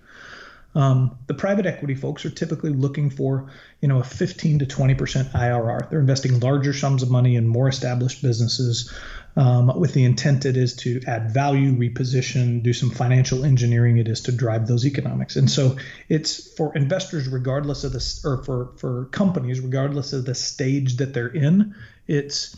Um, 0.77 1.19
the 1.27 1.33
private 1.33 1.65
equity 1.65 1.95
folks 1.95 2.27
are 2.27 2.31
typically 2.31 2.71
looking 2.71 3.09
for, 3.09 3.51
you 3.81 3.89
know, 3.89 4.01
a 4.01 4.05
15 4.05 4.59
to 4.59 4.67
20% 4.67 5.33
IRR. 5.33 5.89
They're 5.89 6.01
investing 6.01 6.39
larger 6.39 6.75
sums 6.75 7.03
of 7.03 7.11
money 7.11 7.35
in 7.37 7.49
more 7.49 7.67
established 7.67 8.21
businesses 8.21 8.93
um, 9.37 9.79
with 9.81 9.95
the 9.95 10.05
intent 10.05 10.45
it 10.45 10.59
is 10.59 10.77
to 10.77 11.01
add 11.07 11.31
value, 11.31 11.75
reposition, 11.75 12.63
do 12.63 12.75
some 12.75 12.91
financial 12.91 13.43
engineering. 13.45 13.97
It 13.97 14.07
is 14.07 14.21
to 14.23 14.33
drive 14.33 14.67
those 14.67 14.85
economics. 14.85 15.37
And 15.37 15.51
so 15.51 15.77
it's 16.11 16.55
for 16.57 16.77
investors, 16.77 17.27
regardless 17.27 17.85
of 17.85 17.93
this, 17.93 18.25
or 18.25 18.45
for 18.45 18.73
for 18.77 19.07
companies, 19.07 19.61
regardless 19.61 20.13
of 20.13 20.27
the 20.27 20.35
stage 20.35 20.97
that 20.99 21.15
they're 21.15 21.27
in. 21.27 21.75
It's 22.07 22.55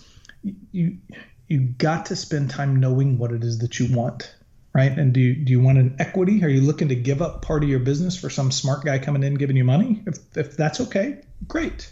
you 0.73 0.99
you 1.47 1.61
got 1.61 2.07
to 2.07 2.17
spend 2.17 2.51
time 2.51 2.81
knowing 2.81 3.19
what 3.19 3.33
it 3.33 3.45
is 3.45 3.59
that 3.59 3.79
you 3.79 3.95
want 3.97 4.35
right? 4.79 4.97
And 4.97 5.13
do 5.13 5.19
you, 5.19 5.35
do 5.35 5.51
you 5.51 5.59
want 5.59 5.79
an 5.79 5.97
equity? 5.99 6.45
Are 6.45 6.49
you 6.49 6.61
looking 6.61 6.91
to 6.91 6.95
give 6.95 7.21
up 7.21 7.43
part 7.43 7.65
of 7.65 7.69
your 7.69 7.81
business 7.81 8.17
for 8.17 8.31
some 8.31 8.53
smart 8.53 8.85
guy 8.85 9.01
coming 9.01 9.25
in 9.25 9.35
giving 9.35 9.57
you 9.57 9.65
money? 9.65 10.05
If, 10.07 10.19
if 10.37 10.57
that's 10.57 10.81
okay, 10.83 11.19
great. 11.49 11.91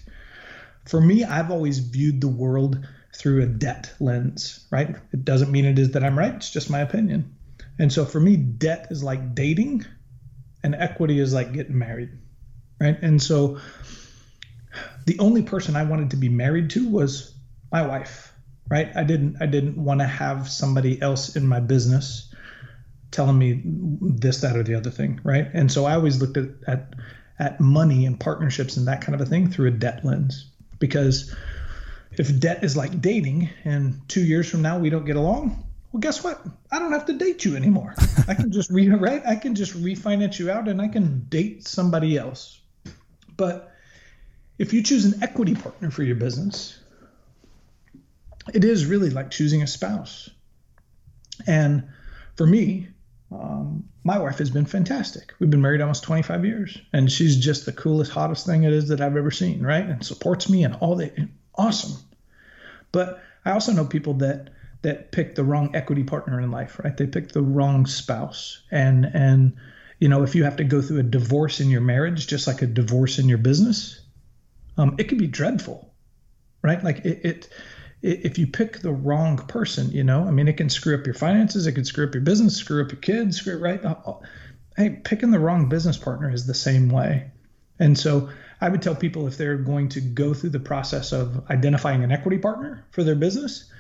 For 0.85 1.01
me, 1.01 1.25
I've 1.25 1.51
always 1.51 1.81
viewed 1.81 2.21
the 2.21 2.29
world 2.29 2.87
through 3.13 3.43
a 3.43 3.47
debt 3.47 3.93
lens, 3.99 4.65
right? 4.71 4.95
It 5.13 5.25
doesn't 5.25 5.51
mean 5.51 5.65
it 5.65 5.81
is 5.81 5.91
that 5.93 6.05
I'm 6.05 6.17
right, 6.17 6.33
it's 6.33 6.53
just 6.53 6.71
my 6.71 6.79
opinion. 6.79 7.35
And 7.77 7.93
so 7.93 8.05
for 8.05 8.21
me, 8.21 8.37
debt 8.37 8.87
is 8.91 9.03
like 9.03 9.35
dating 9.35 9.85
and 10.63 10.77
equity 10.77 11.19
is 11.19 11.35
like 11.35 11.53
getting 11.53 11.77
married, 11.77 12.11
right? 12.81 12.97
And 13.03 13.21
so 13.21 13.59
the 15.07 15.19
only 15.19 15.43
person 15.43 15.75
I 15.75 15.83
wanted 15.83 16.11
to 16.11 16.17
be 16.19 16.29
married 16.29 16.71
to 16.71 16.89
was 16.89 17.35
my 17.73 17.85
wife, 17.85 18.33
right? 18.71 18.93
I 18.95 19.03
didn't 19.03 19.39
I 19.41 19.47
didn't 19.47 19.77
want 19.77 20.03
to 20.03 20.07
have 20.07 20.49
somebody 20.49 21.03
else 21.03 21.35
in 21.35 21.49
my 21.49 21.59
business 21.59 22.33
telling 23.17 23.39
me 23.39 23.63
this, 23.65 24.43
that, 24.43 24.57
or 24.57 24.63
the 24.63 24.75
other 24.75 24.91
thing, 24.91 25.21
right? 25.25 25.49
And 25.55 25.73
so 25.73 25.87
I 25.87 25.95
always 25.95 26.21
looked 26.21 26.37
at 26.37 26.51
at, 26.67 26.95
at 27.39 27.61
money 27.61 28.07
and 28.07 28.21
partnerships 28.21 28.77
and 28.77 28.87
that 28.87 29.01
kind 29.01 29.15
of 29.15 29.27
a 29.27 29.29
thing 29.29 29.51
through 29.51 29.69
a 29.69 29.73
debt 29.73 30.05
lens. 30.05 30.51
Because 30.79 31.35
if 32.13 32.39
debt 32.39 32.63
is 32.63 32.77
like 32.77 33.01
dating 33.01 33.49
and 33.65 33.99
two 34.09 34.23
years 34.23 34.49
from 34.49 34.63
now 34.63 34.79
we 34.79 34.91
don't 34.91 35.05
get 35.05 35.17
along 35.17 35.67
well 35.93 36.01
guess 36.01 36.23
what? 36.23 36.45
I 36.71 36.79
don't 36.79 36.93
have 36.93 37.07
to 37.07 37.15
date 37.15 37.45
you 37.45 37.57
anymore. 37.57 37.95
I 38.29 38.35
can 38.35 38.53
just 38.53 38.71
re 38.71 38.89
right? 39.09 39.23
I 39.27 39.37
can 39.37 39.55
just 39.55 39.73
refinance 39.73 40.39
you 40.39 40.51
out 40.51 40.69
and 40.69 40.81
i 40.83 40.89
can 40.89 41.27
date 41.31 41.67
somebody 41.67 42.19
else. 42.19 42.61
But 43.37 43.73
if 44.59 44.73
you 44.75 44.83
choose 44.83 45.05
an 45.07 45.23
equity 45.23 45.55
partner 45.55 45.91
for 45.91 46.03
your 46.03 46.17
business 46.17 46.79
it 48.55 48.65
is 48.65 48.87
really 48.87 49.11
like 49.11 49.31
choosing 49.31 49.63
a 49.63 49.67
spouse. 49.67 50.31
And 51.47 51.89
for 52.37 52.47
me 52.47 52.89
um, 53.33 53.89
my 54.05 54.19
wife 54.19 54.39
has 54.39 54.51
been 54.51 54.67
fantastic. 54.67 55.33
We've 55.39 55.51
been 55.51 55.61
married 55.61 55.81
almost 55.81 56.05
25 56.05 56.45
years, 56.45 56.79
and 56.93 57.11
she's 57.11 57.37
just 57.37 57.67
the 57.67 57.73
coolest, 57.73 58.13
hottest 58.13 58.47
thing 58.47 58.63
it 58.63 58.73
is 58.73 58.89
that 58.89 59.01
I've 59.01 59.17
ever 59.17 59.31
seen, 59.31 59.63
right? 59.63 59.85
And 59.85 60.05
supports 60.05 60.49
me 60.49 60.65
and 60.65 60.75
all 60.77 60.97
that. 60.97 61.17
Awesome. 61.55 61.99
But 62.93 63.21
I 63.45 63.53
also 63.53 63.73
know 63.73 63.85
people 63.85 64.15
that 64.15 64.51
that 64.83 65.11
pick 65.11 65.35
the 65.35 65.43
wrong 65.43 65.75
equity 65.75 66.05
partner 66.05 66.41
in 66.41 66.51
life, 66.51 66.79
right? 66.83 66.97
They 66.97 67.07
pick 67.07 67.33
the 67.33 67.43
wrong 67.43 67.87
spouse, 67.87 68.63
and 68.71 69.05
and 69.13 69.57
you 69.99 70.09
know 70.09 70.23
if 70.23 70.35
you 70.35 70.45
have 70.45 70.57
to 70.57 70.65
go 70.65 70.81
through 70.81 71.01
a 71.01 71.03
divorce 71.03 71.61
in 71.61 71.69
your 71.69 71.81
marriage, 71.81 72.27
just 72.27 72.47
like 72.47 72.63
a 72.63 72.67
divorce 72.67 73.19
in 73.19 73.29
your 73.29 73.39
business, 73.39 74.01
um, 74.77 74.95
it 74.99 75.09
can 75.09 75.19
be 75.19 75.27
dreadful, 75.27 75.93
right? 76.63 76.83
Like 76.83 76.99
it, 76.99 77.25
it 77.25 77.49
if 78.03 78.39
you 78.39 78.47
pick 78.47 78.81
the 78.81 78.93
wrong 78.93 79.39
person, 79.39 79.91
you 79.91 80.05
know, 80.05 80.27
I 80.27 80.31
mean, 80.31 80.49
it 80.49 80.57
can 80.57 80.69
screw 80.69 80.99
up 80.99 81.07
your 81.07 81.15
finances, 81.15 81.67
it 81.67 81.73
can 81.73 81.85
screw 81.85 82.07
up 82.07 82.15
your 82.15 82.23
business, 82.23 82.57
screw 82.57 82.85
up 82.85 82.93
your 82.93 83.01
kids, 83.01 83.39
screw 83.39 83.59
right. 83.59 83.83
Uh, 83.85 83.97
uh, 84.05 84.15
hey, 84.77 85.01
picking 85.03 85.31
the 85.31 85.39
wrong 85.39 85.69
business 85.69 85.97
partner 85.97 86.31
is 86.31 86.47
the 86.47 86.55
same 86.55 86.89
way. 86.89 87.31
And 87.79 87.99
so 87.99 88.31
I 88.61 88.69
would 88.69 88.83
tell 88.83 88.95
people 88.95 89.27
if 89.27 89.37
they're 89.37 89.57
going 89.57 89.89
to 89.91 90.01
go 90.01 90.35
through 90.35 90.51
the 90.51 90.61
process 90.61 91.13
of 91.13 91.49
identifying 91.51 92.05
an 92.05 92.13
equity 92.13 92.39
partner 92.39 92.85
for 92.91 93.03
their 93.03 93.15
business, 93.15 93.71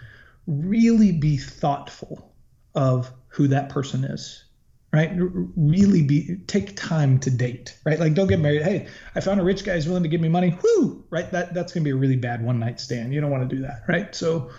really 0.46 1.12
be 1.12 1.37
thoughtful 1.37 2.32
of 2.75 3.11
who 3.28 3.49
that 3.49 3.68
person 3.68 4.04
is 4.04 4.45
right? 4.93 5.11
Really 5.14 6.02
be 6.02 6.38
take 6.47 6.76
time 6.76 7.19
to 7.21 7.31
date, 7.31 7.76
right? 7.85 7.99
Like 7.99 8.14
don't 8.14 8.28
get 8.28 8.40
married. 8.40 8.62
Hey, 8.62 8.88
I 9.14 9.21
found 9.21 9.40
a 9.40 9.45
rich 9.45 9.64
guy 9.64 9.75
who's 9.75 9.87
willing 9.87 10.02
to 10.02 10.09
give 10.09 10.21
me 10.21 10.28
money. 10.28 10.57
Whoo, 10.62 11.05
right? 11.11 11.31
That 11.31 11.55
that's 11.55 11.73
gonna 11.73 11.85
be 11.85 11.90
a 11.90 11.97
really 11.97 12.16
bad 12.16 12.45
one 12.45 12.59
night 12.59 12.81
stand. 12.81 13.12
You 13.12 13.21
don't 13.21 13.31
want 13.31 13.49
to 13.49 13.57
do 13.57 13.62
that, 13.62 13.83
right? 13.88 14.14
So 14.14 14.50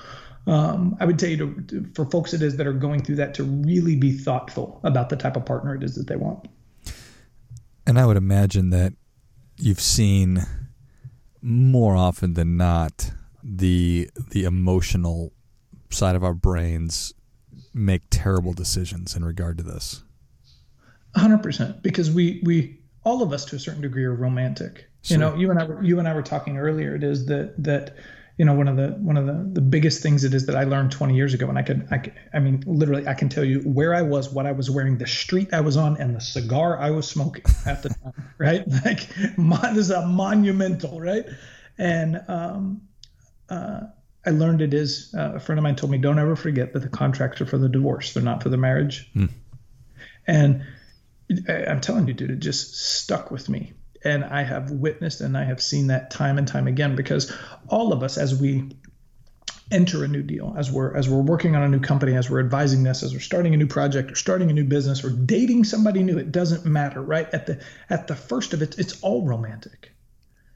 um, 0.48 0.96
I 1.00 1.06
would 1.06 1.20
tell 1.20 1.30
you 1.30 1.38
to, 1.38 1.62
to, 1.62 1.90
for 1.94 2.06
folks 2.06 2.34
it 2.34 2.42
is 2.42 2.56
that 2.58 2.68
are 2.68 2.74
going 2.74 3.04
through 3.04 3.18
that 3.18 3.34
to 3.36 3.44
really 3.44 3.96
be 3.96 4.12
thoughtful 4.12 4.80
about 4.84 5.10
the 5.10 5.18
type 5.18 5.36
of 5.36 5.46
partner 5.46 5.76
it 5.76 5.84
is 5.84 5.96
that 5.96 6.08
they 6.08 6.16
want. 6.16 6.48
And 7.86 8.00
I 8.00 8.06
would 8.06 8.18
imagine 8.18 8.70
that 8.72 8.94
you've 9.58 9.82
seen 9.82 10.46
more 11.42 11.96
often 11.96 12.34
than 12.34 12.58
not 12.58 13.12
the 13.44 14.10
the 14.32 14.44
emotional 14.44 15.34
side 15.90 16.16
of 16.16 16.24
our 16.24 16.34
brains 16.34 17.14
make 17.74 18.04
terrible 18.10 18.54
decisions 18.54 19.16
in 19.16 19.24
regard 19.24 19.58
to 19.58 19.64
this. 19.64 20.04
100% 21.18 21.82
because 21.82 22.12
we 22.12 22.42
we 22.44 22.80
all 23.04 23.22
of 23.22 23.32
us 23.32 23.46
to 23.46 23.56
a 23.56 23.60
certain 23.60 23.82
degree 23.82 24.04
are 24.04 24.14
romantic. 24.14 24.86
Sure. 25.04 25.16
you 25.16 25.20
know 25.20 25.36
you 25.36 25.52
and 25.52 25.60
i 25.60 25.64
were, 25.64 25.82
you 25.82 26.00
and 26.00 26.08
i 26.08 26.14
were 26.14 26.24
talking 26.24 26.58
earlier 26.58 26.96
it 26.96 27.04
is 27.04 27.28
that 27.28 27.54
that 27.64 27.96
you 28.38 28.44
know 28.44 28.54
one 28.54 28.68
of 28.68 28.76
the 28.76 28.90
one 29.00 29.16
of 29.16 29.26
the 29.26 29.50
the 29.54 29.62
biggest 29.62 30.02
things 30.02 30.24
it 30.24 30.34
is 30.34 30.48
that 30.48 30.56
i 30.56 30.64
learned 30.64 30.92
20 30.92 31.16
years 31.16 31.34
ago 31.34 31.48
and 31.48 31.58
i 31.58 31.62
could 31.62 31.88
i 31.92 31.98
could, 32.00 32.14
i 32.34 32.40
mean 32.40 32.62
literally 32.66 33.08
i 33.08 33.14
can 33.14 33.30
tell 33.30 33.44
you 33.44 33.60
where 33.62 33.94
i 33.94 34.02
was 34.02 34.30
what 34.30 34.46
i 34.46 34.52
was 34.52 34.70
wearing 34.70 34.98
the 34.98 35.08
street 35.08 35.54
i 35.54 35.62
was 35.62 35.78
on 35.78 35.96
and 36.02 36.16
the 36.16 36.20
cigar 36.20 36.78
i 36.80 36.90
was 36.90 37.08
smoking 37.08 37.44
at 37.66 37.84
the 37.84 37.90
time 37.90 38.28
right? 38.38 38.64
Like 38.86 39.08
this 39.16 39.78
is 39.78 39.92
a 39.92 40.06
monumental 40.06 41.00
right? 41.00 41.26
And 41.78 42.22
um 42.28 42.82
uh 43.50 43.82
I 44.26 44.32
learned 44.32 44.62
it 44.62 44.74
is 44.74 45.14
uh, 45.18 45.36
a 45.36 45.40
friend 45.40 45.58
of 45.58 45.64
mine 45.64 45.78
told 45.78 45.90
me 45.92 45.98
don't 45.98 46.20
ever 46.20 46.36
forget 46.36 46.74
that 46.74 46.80
the 46.80 46.90
contracts 46.90 47.40
are 47.40 47.46
for 47.46 47.58
the 47.58 47.70
divorce. 47.70 48.14
They're 48.14 48.22
not 48.22 48.44
for 48.44 48.50
the 48.50 48.58
marriage. 48.58 49.10
Mm. 49.16 49.30
and 50.28 50.66
I'm 51.30 51.82
telling 51.82 52.08
you, 52.08 52.14
dude, 52.14 52.32
it 52.32 52.40
just 52.40 52.76
stuck 52.76 53.32
with 53.32 53.50
me. 53.50 53.74
And 54.04 54.24
I 54.24 54.44
have 54.44 54.72
witnessed 54.72 55.22
and 55.22 55.38
I 55.38 55.44
have 55.44 55.62
seen 55.62 55.88
that 55.88 56.12
time 56.12 56.38
and 56.38 56.48
time 56.48 56.68
again 56.68 56.96
because 56.96 57.36
all 57.68 57.92
of 57.92 58.04
us, 58.04 58.18
as 58.18 58.40
we 58.40 58.70
enter 59.72 60.04
a 60.04 60.08
new 60.08 60.24
deal, 60.24 60.56
as 60.58 60.72
we're 60.72 60.96
as 60.96 61.10
we're 61.10 61.22
working 61.22 61.56
on 61.56 61.64
a 61.64 61.68
new 61.68 61.80
company, 61.80 62.16
as 62.16 62.30
we're 62.30 62.40
advising 62.40 62.84
this, 62.84 63.04
as 63.04 63.14
we're 63.14 63.20
starting 63.20 63.54
a 63.54 63.58
new 63.58 63.68
project 63.68 64.12
or 64.12 64.16
starting 64.16 64.50
a 64.50 64.54
new 64.54 64.64
business 64.64 65.04
or 65.04 65.10
dating 65.10 65.64
somebody 65.64 66.04
new, 66.04 66.18
it 66.18 66.32
doesn't 66.32 66.66
matter, 66.66 67.02
right? 67.02 67.28
At 67.34 67.48
the 67.48 67.62
at 67.90 68.08
the 68.08 68.16
first 68.16 68.54
of 68.54 68.62
it, 68.62 68.78
it's 68.80 69.02
all 69.02 69.26
romantic. 69.26 69.92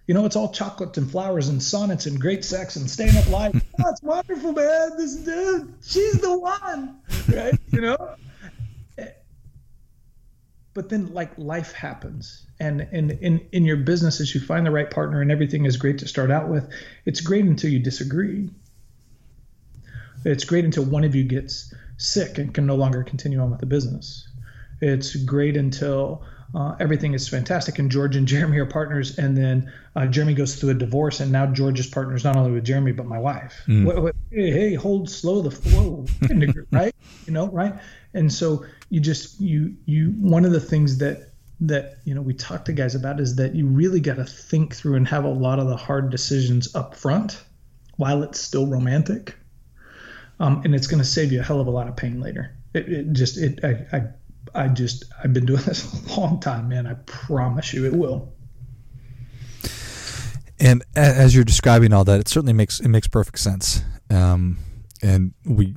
You 0.07 0.13
know, 0.13 0.25
it's 0.25 0.35
all 0.35 0.51
chocolates 0.51 0.97
and 0.97 1.09
flowers 1.09 1.47
and 1.47 1.61
sonnets 1.61 2.05
and 2.05 2.19
great 2.19 2.43
sex 2.43 2.75
and 2.75 2.89
staying 2.89 3.15
up 3.17 3.29
late. 3.29 3.63
oh, 3.79 3.89
it's 3.89 4.01
wonderful, 4.01 4.51
man. 4.53 4.97
This 4.97 5.15
dude, 5.15 5.73
she's 5.83 6.19
the 6.19 6.37
one, 6.37 6.99
right? 7.29 7.57
You 7.71 7.81
know, 7.81 8.15
but 10.73 10.89
then 10.89 11.13
like 11.13 11.37
life 11.37 11.73
happens. 11.73 12.45
And 12.59 12.81
in, 12.91 13.11
in 13.11 13.47
in 13.51 13.65
your 13.65 13.77
business 13.77 14.21
as 14.21 14.33
you 14.33 14.41
find 14.41 14.65
the 14.65 14.71
right 14.71 14.89
partner 14.89 15.21
and 15.21 15.31
everything 15.31 15.65
is 15.65 15.77
great 15.77 15.99
to 15.99 16.07
start 16.07 16.31
out 16.31 16.49
with 16.49 16.69
it's 17.05 17.21
great 17.21 17.45
until 17.45 17.69
you 17.69 17.79
disagree. 17.79 18.49
It's 20.23 20.45
great 20.45 20.65
until 20.65 20.83
one 20.83 21.03
of 21.03 21.15
you 21.15 21.23
gets 21.23 21.73
sick 21.97 22.37
and 22.37 22.53
can 22.53 22.65
no 22.65 22.75
longer 22.75 23.03
continue 23.03 23.39
on 23.39 23.51
with 23.51 23.59
the 23.59 23.65
business. 23.65 24.27
It's 24.79 25.15
great 25.15 25.57
until 25.57 26.23
uh, 26.53 26.75
everything 26.79 27.13
is 27.13 27.27
fantastic. 27.27 27.79
And 27.79 27.89
george 27.89 28.15
and 28.15 28.27
jeremy 28.27 28.57
are 28.59 28.65
partners. 28.65 29.17
And 29.17 29.37
then 29.37 29.71
uh, 29.95 30.07
jeremy 30.07 30.33
goes 30.33 30.55
through 30.55 30.71
a 30.71 30.73
divorce. 30.73 31.19
And 31.19 31.31
now 31.31 31.45
george 31.45 31.79
is 31.79 31.87
partners 31.87 32.23
not 32.23 32.35
only 32.35 32.51
with 32.51 32.65
jeremy 32.65 32.91
but 32.91 33.05
my 33.05 33.19
wife. 33.19 33.61
Mm. 33.67 33.85
what, 33.85 34.01
what, 34.01 34.15
hey, 34.31 34.51
hey 34.51 34.73
hold 34.73 35.09
slow 35.09 35.41
the 35.41 35.51
flow 35.51 36.05
right? 36.71 36.93
You 37.25 37.33
know 37.33 37.47
right? 37.49 37.75
And 38.13 38.31
so 38.31 38.65
you 38.89 38.99
just 38.99 39.39
you 39.39 39.75
you 39.85 40.09
one 40.19 40.45
of 40.45 40.51
the 40.51 40.59
things 40.59 40.97
that 40.97 41.31
that 41.61 41.99
you 42.03 42.13
know 42.13 42.21
we 42.21 42.33
talk 42.33 42.65
to 42.65 42.73
guys 42.73 42.95
about 42.95 43.19
is 43.19 43.35
that 43.35 43.55
you 43.55 43.67
really 43.67 43.99
got 43.99 44.15
to 44.15 44.25
think 44.25 44.75
through 44.75 44.95
and 44.95 45.07
have 45.07 45.23
a 45.23 45.29
lot 45.29 45.59
of 45.59 45.67
the 45.67 45.77
hard 45.77 46.09
decisions 46.09 46.75
up 46.75 46.95
front 46.95 47.43
while 47.97 48.23
it's 48.23 48.39
still 48.39 48.67
romantic. 48.67 49.35
Um, 50.39 50.63
and 50.65 50.73
it's 50.73 50.87
going 50.87 50.97
to 50.97 51.07
save 51.07 51.31
you 51.31 51.39
a 51.39 51.43
hell 51.43 51.61
of 51.61 51.67
a 51.67 51.71
lot 51.71 51.87
of 51.87 51.95
pain 51.95 52.19
later. 52.19 52.57
It, 52.73 52.89
it 52.89 53.13
just 53.13 53.37
it 53.37 53.59
I, 53.63 53.85
I 53.95 54.03
i 54.55 54.67
just 54.67 55.05
i've 55.23 55.33
been 55.33 55.45
doing 55.45 55.61
this 55.65 56.07
a 56.07 56.19
long 56.19 56.39
time 56.39 56.69
man. 56.69 56.87
I 56.87 56.95
promise 57.05 57.73
you 57.73 57.85
it 57.85 57.93
will. 57.93 58.33
And 60.59 60.83
as 60.95 61.33
you're 61.33 61.43
describing 61.43 61.91
all 61.91 62.03
that 62.03 62.19
it 62.19 62.27
certainly 62.27 62.53
makes 62.53 62.79
it 62.79 62.89
makes 62.89 63.07
perfect 63.07 63.39
sense. 63.39 63.83
Um, 64.09 64.57
and 65.01 65.33
we 65.45 65.75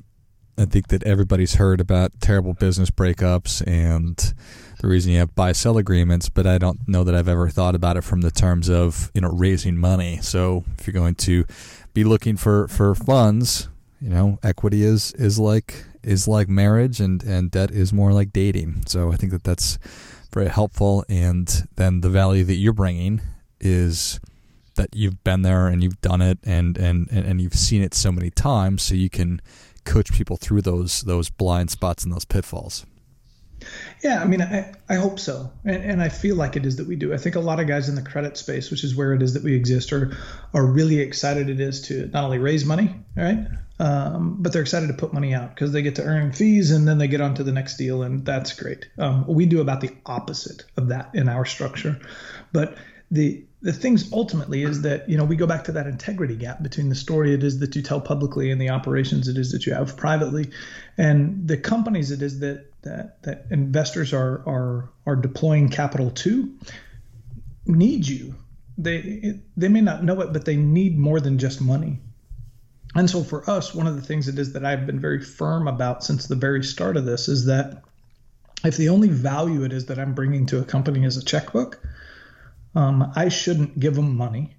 I 0.57 0.65
think 0.65 0.87
that 0.87 1.03
everybody's 1.03 1.55
heard 1.55 1.81
about 1.81 2.21
terrible 2.21 2.53
business 2.53 2.89
breakups 2.89 3.65
and 3.67 4.33
the 4.79 4.87
reason 4.87 5.11
you 5.11 5.19
have 5.19 5.35
buy 5.35 5.51
sell 5.51 5.77
agreements, 5.77 6.29
but 6.29 6.45
I 6.45 6.57
don't 6.57 6.79
know 6.87 7.03
that 7.03 7.15
I've 7.15 7.27
ever 7.27 7.49
thought 7.49 7.75
about 7.75 7.97
it 7.97 8.03
from 8.03 8.21
the 8.21 8.31
terms 8.31 8.69
of 8.69 9.11
you 9.13 9.21
know 9.21 9.29
raising 9.29 9.77
money. 9.77 10.19
So 10.21 10.63
if 10.77 10.87
you're 10.87 10.93
going 10.93 11.15
to 11.15 11.45
be 11.93 12.03
looking 12.03 12.37
for 12.37 12.67
for 12.67 12.95
funds, 12.95 13.67
you 13.99 14.09
know, 14.09 14.39
equity 14.43 14.83
is 14.83 15.11
is 15.13 15.39
like 15.39 15.85
is 16.05 16.27
like 16.27 16.47
marriage, 16.47 16.99
and 16.99 17.23
and 17.23 17.51
debt 17.51 17.71
is 17.71 17.91
more 17.91 18.13
like 18.13 18.31
dating. 18.31 18.83
So 18.87 19.11
I 19.11 19.15
think 19.15 19.31
that 19.31 19.43
that's 19.43 19.77
very 20.31 20.47
helpful. 20.49 21.05
And 21.09 21.67
then 21.75 22.01
the 22.01 22.09
value 22.09 22.43
that 22.43 22.55
you're 22.55 22.73
bringing 22.73 23.21
is 23.59 24.19
that 24.75 24.93
you've 24.93 25.23
been 25.23 25.41
there 25.41 25.67
and 25.67 25.81
you've 25.81 26.01
done 26.01 26.21
it 26.21 26.37
and 26.43 26.77
and 26.77 27.09
and 27.09 27.41
you've 27.41 27.55
seen 27.55 27.81
it 27.81 27.93
so 27.93 28.11
many 28.11 28.29
times, 28.29 28.83
so 28.83 28.95
you 28.95 29.09
can 29.09 29.41
coach 29.85 30.11
people 30.11 30.35
through 30.35 30.61
those 30.61 31.01
those 31.01 31.29
blind 31.29 31.71
spots 31.71 32.03
and 32.03 32.13
those 32.13 32.25
pitfalls. 32.25 32.85
Yeah, 34.03 34.21
I 34.21 34.25
mean, 34.25 34.41
I, 34.41 34.73
I 34.89 34.95
hope 34.95 35.17
so. 35.17 35.51
And, 35.63 35.83
and 35.83 36.01
I 36.01 36.09
feel 36.09 36.35
like 36.35 36.55
it 36.55 36.65
is 36.65 36.75
that 36.75 36.87
we 36.87 36.95
do. 36.95 37.13
I 37.13 37.17
think 37.17 37.35
a 37.35 37.39
lot 37.39 37.59
of 37.59 37.67
guys 37.67 37.89
in 37.89 37.95
the 37.95 38.01
credit 38.01 38.37
space, 38.37 38.69
which 38.69 38.83
is 38.83 38.95
where 38.95 39.13
it 39.13 39.21
is 39.21 39.33
that 39.33 39.43
we 39.43 39.55
exist, 39.55 39.93
are, 39.93 40.15
are 40.53 40.65
really 40.65 40.99
excited 40.99 41.49
it 41.49 41.59
is 41.59 41.81
to 41.83 42.07
not 42.07 42.23
only 42.23 42.37
raise 42.37 42.65
money, 42.65 42.93
right? 43.15 43.47
Um, 43.77 44.37
but 44.39 44.53
they're 44.53 44.61
excited 44.61 44.87
to 44.87 44.93
put 44.93 45.13
money 45.13 45.33
out 45.33 45.53
because 45.53 45.73
they 45.73 45.81
get 45.81 45.95
to 45.95 46.03
earn 46.03 46.31
fees 46.31 46.71
and 46.71 46.87
then 46.87 46.97
they 46.97 47.07
get 47.07 47.19
on 47.19 47.35
to 47.35 47.43
the 47.43 47.51
next 47.51 47.75
deal. 47.75 48.03
And 48.03 48.25
that's 48.25 48.53
great. 48.53 48.87
Um, 48.97 49.27
we 49.27 49.45
do 49.45 49.59
about 49.59 49.81
the 49.81 49.91
opposite 50.05 50.63
of 50.77 50.87
that 50.89 51.09
in 51.13 51.27
our 51.27 51.45
structure. 51.45 51.99
But 52.53 52.77
the 53.11 53.45
the 53.61 53.73
things 53.73 54.13
ultimately 54.13 54.61
is 54.63 54.83
that 54.83 55.09
you 55.09 55.17
know 55.17 55.25
we 55.25 55.35
go 55.35 55.47
back 55.47 55.63
to 55.63 55.71
that 55.71 55.87
integrity 55.87 56.35
gap 56.35 56.61
between 56.61 56.89
the 56.89 56.95
story 56.95 57.33
it 57.33 57.43
is 57.43 57.59
that 57.59 57.75
you 57.75 57.81
tell 57.81 57.99
publicly 58.01 58.51
and 58.51 58.61
the 58.61 58.69
operations 58.69 59.27
it 59.27 59.37
is 59.37 59.51
that 59.51 59.65
you 59.65 59.73
have 59.73 59.97
privately 59.97 60.49
and 60.97 61.47
the 61.47 61.57
companies 61.57 62.11
it 62.11 62.21
is 62.21 62.39
that 62.39 62.65
that 62.83 63.21
that 63.23 63.45
investors 63.51 64.13
are 64.13 64.43
are 64.47 64.89
are 65.05 65.15
deploying 65.15 65.69
capital 65.69 66.11
to 66.11 66.53
need 67.65 68.07
you 68.07 68.35
they 68.77 69.39
they 69.55 69.67
may 69.67 69.81
not 69.81 70.03
know 70.03 70.21
it 70.21 70.33
but 70.33 70.45
they 70.45 70.55
need 70.55 70.97
more 70.97 71.19
than 71.19 71.37
just 71.37 71.61
money 71.61 71.99
and 72.95 73.09
so 73.09 73.23
for 73.23 73.47
us 73.49 73.75
one 73.75 73.87
of 73.87 73.95
the 73.95 74.01
things 74.01 74.27
it 74.27 74.39
is 74.39 74.53
that 74.53 74.65
I've 74.65 74.85
been 74.85 74.99
very 74.99 75.21
firm 75.21 75.67
about 75.67 76.03
since 76.03 76.27
the 76.27 76.35
very 76.35 76.63
start 76.63 76.97
of 76.97 77.05
this 77.05 77.27
is 77.27 77.45
that 77.45 77.83
if 78.63 78.77
the 78.77 78.89
only 78.89 79.09
value 79.09 79.63
it 79.63 79.73
is 79.73 79.85
that 79.87 79.99
I'm 79.99 80.13
bringing 80.13 80.45
to 80.47 80.59
a 80.59 80.65
company 80.65 81.05
is 81.05 81.17
a 81.17 81.23
checkbook, 81.23 81.79
um, 82.73 83.11
I 83.15 83.29
shouldn't 83.29 83.79
give 83.79 83.95
them 83.95 84.15
money, 84.17 84.55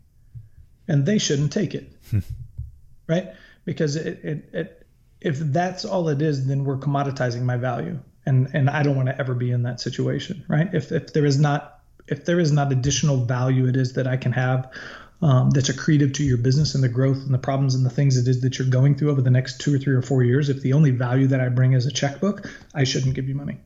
and 0.86 1.04
they 1.04 1.18
shouldn't 1.18 1.52
take 1.52 1.74
it, 1.74 1.92
hmm. 2.10 2.20
right? 3.08 3.34
Because 3.64 3.96
it, 3.96 4.24
it, 4.24 4.48
it, 4.52 4.86
if 5.20 5.38
that's 5.38 5.84
all 5.84 6.08
it 6.08 6.22
is, 6.22 6.46
then 6.46 6.64
we're 6.64 6.76
commoditizing 6.76 7.42
my 7.42 7.56
value, 7.56 7.98
and 8.24 8.48
and 8.54 8.70
I 8.70 8.82
don't 8.82 8.96
want 8.96 9.08
to 9.08 9.18
ever 9.18 9.34
be 9.34 9.50
in 9.50 9.62
that 9.64 9.80
situation, 9.80 10.44
right? 10.48 10.72
If 10.72 10.92
if 10.92 11.12
there 11.12 11.26
is 11.26 11.38
not 11.40 11.76
if 12.08 12.24
there 12.24 12.38
is 12.38 12.52
not 12.52 12.72
additional 12.72 13.16
value 13.24 13.66
it 13.66 13.76
is 13.76 13.94
that 13.94 14.06
I 14.06 14.16
can 14.16 14.32
have 14.32 14.70
um, 15.22 15.50
that's 15.50 15.70
accretive 15.70 16.14
to 16.14 16.24
your 16.24 16.36
business 16.36 16.74
and 16.74 16.84
the 16.84 16.88
growth 16.88 17.24
and 17.24 17.32
the 17.32 17.38
problems 17.38 17.74
and 17.74 17.84
the 17.86 17.90
things 17.90 18.16
it 18.16 18.28
is 18.28 18.42
that 18.42 18.58
you're 18.58 18.68
going 18.68 18.94
through 18.94 19.10
over 19.10 19.22
the 19.22 19.30
next 19.30 19.60
two 19.60 19.74
or 19.74 19.78
three 19.78 19.94
or 19.94 20.02
four 20.02 20.22
years, 20.22 20.48
if 20.48 20.60
the 20.60 20.72
only 20.72 20.90
value 20.90 21.26
that 21.28 21.40
I 21.40 21.48
bring 21.48 21.72
is 21.72 21.86
a 21.86 21.92
checkbook, 21.92 22.46
I 22.74 22.84
shouldn't 22.84 23.14
give 23.14 23.28
you 23.28 23.34
money. 23.34 23.58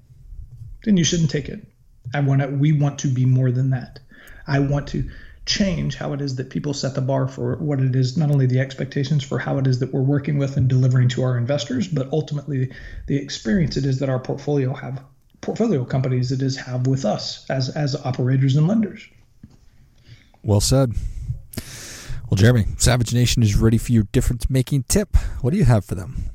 Then 0.84 0.96
you 0.96 1.04
shouldn't 1.04 1.30
take 1.30 1.48
it. 1.48 1.66
I 2.14 2.20
want 2.20 2.40
to, 2.40 2.48
we 2.48 2.72
want 2.72 3.00
to 3.00 3.08
be 3.08 3.26
more 3.26 3.50
than 3.50 3.70
that. 3.70 4.00
I 4.46 4.60
want 4.60 4.88
to 4.88 5.08
change 5.46 5.96
how 5.96 6.12
it 6.12 6.20
is 6.20 6.36
that 6.36 6.50
people 6.50 6.72
set 6.72 6.94
the 6.94 7.00
bar 7.00 7.26
for 7.26 7.56
what 7.56 7.80
it 7.80 7.96
is, 7.96 8.16
not 8.16 8.30
only 8.30 8.46
the 8.46 8.60
expectations 8.60 9.24
for 9.24 9.38
how 9.38 9.58
it 9.58 9.66
is 9.66 9.80
that 9.80 9.92
we're 9.92 10.00
working 10.00 10.38
with 10.38 10.56
and 10.56 10.68
delivering 10.68 11.08
to 11.08 11.22
our 11.22 11.36
investors, 11.36 11.88
but 11.88 12.08
ultimately 12.12 12.72
the 13.06 13.16
experience 13.16 13.76
it 13.76 13.84
is 13.84 13.98
that 13.98 14.08
our 14.08 14.20
portfolio 14.20 14.72
have 14.72 15.02
portfolio 15.40 15.84
companies 15.84 16.32
it 16.32 16.42
is 16.42 16.56
have 16.56 16.86
with 16.86 17.04
us 17.04 17.46
as 17.48 17.70
as 17.70 17.96
operators 17.96 18.56
and 18.56 18.68
lenders. 18.68 19.08
Well 20.42 20.60
said. 20.60 20.94
Well, 22.30 22.36
Jeremy, 22.36 22.66
Savage 22.76 23.12
Nation 23.12 23.42
is 23.42 23.56
ready 23.56 23.76
for 23.76 23.90
your 23.90 24.04
difference 24.04 24.48
making 24.48 24.84
tip. 24.84 25.16
What 25.40 25.50
do 25.50 25.56
you 25.56 25.64
have 25.64 25.84
for 25.84 25.96
them? 25.96 26.30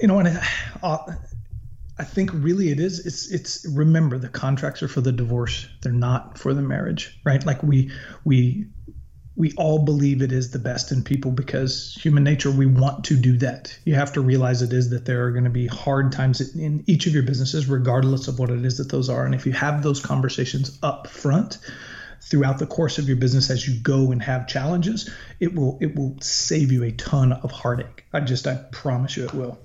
You 0.00 0.06
know, 0.06 0.20
and 0.20 0.40
uh, 0.84 0.98
I 1.98 2.04
think 2.04 2.30
really 2.32 2.70
it 2.70 2.78
is. 2.78 3.04
It's 3.04 3.28
it's 3.28 3.66
remember 3.74 4.18
the 4.18 4.28
contracts 4.28 4.84
are 4.84 4.88
for 4.88 5.00
the 5.00 5.10
divorce. 5.10 5.66
They're 5.82 5.90
not 5.90 6.38
for 6.38 6.54
the 6.54 6.62
marriage, 6.62 7.18
right? 7.24 7.44
Like 7.44 7.60
we 7.60 7.90
we 8.24 8.66
we 9.34 9.52
all 9.56 9.80
believe 9.80 10.22
it 10.22 10.30
is 10.30 10.52
the 10.52 10.60
best 10.60 10.92
in 10.92 11.02
people 11.02 11.32
because 11.32 11.98
human 12.00 12.22
nature 12.22 12.50
we 12.52 12.66
want 12.66 13.04
to 13.04 13.16
do 13.16 13.38
that 13.38 13.78
you 13.84 13.94
have 13.94 14.12
to 14.12 14.20
realize 14.20 14.60
it 14.60 14.72
is 14.72 14.90
that 14.90 15.06
there 15.06 15.24
are 15.24 15.30
going 15.30 15.44
to 15.44 15.50
be 15.50 15.66
hard 15.68 16.12
times 16.12 16.54
in 16.56 16.84
each 16.86 17.06
of 17.06 17.14
your 17.14 17.22
businesses 17.22 17.66
regardless 17.66 18.28
of 18.28 18.38
what 18.38 18.50
it 18.50 18.62
is 18.66 18.76
that 18.76 18.90
those 18.90 19.08
are 19.08 19.24
and 19.24 19.34
if 19.34 19.46
you 19.46 19.52
have 19.52 19.82
those 19.82 20.00
conversations 20.00 20.78
up 20.82 21.06
front 21.06 21.58
throughout 22.20 22.58
the 22.58 22.66
course 22.66 22.98
of 22.98 23.08
your 23.08 23.16
business 23.16 23.50
as 23.50 23.66
you 23.66 23.80
go 23.80 24.12
and 24.12 24.22
have 24.22 24.46
challenges, 24.46 25.10
it 25.40 25.54
will 25.54 25.78
it 25.80 25.94
will 25.96 26.16
save 26.20 26.70
you 26.72 26.84
a 26.84 26.92
ton 26.92 27.32
of 27.32 27.50
heartache. 27.50 28.04
I 28.12 28.20
just 28.20 28.46
I 28.46 28.56
promise 28.72 29.16
you 29.16 29.24
it 29.24 29.34
will. 29.34 29.58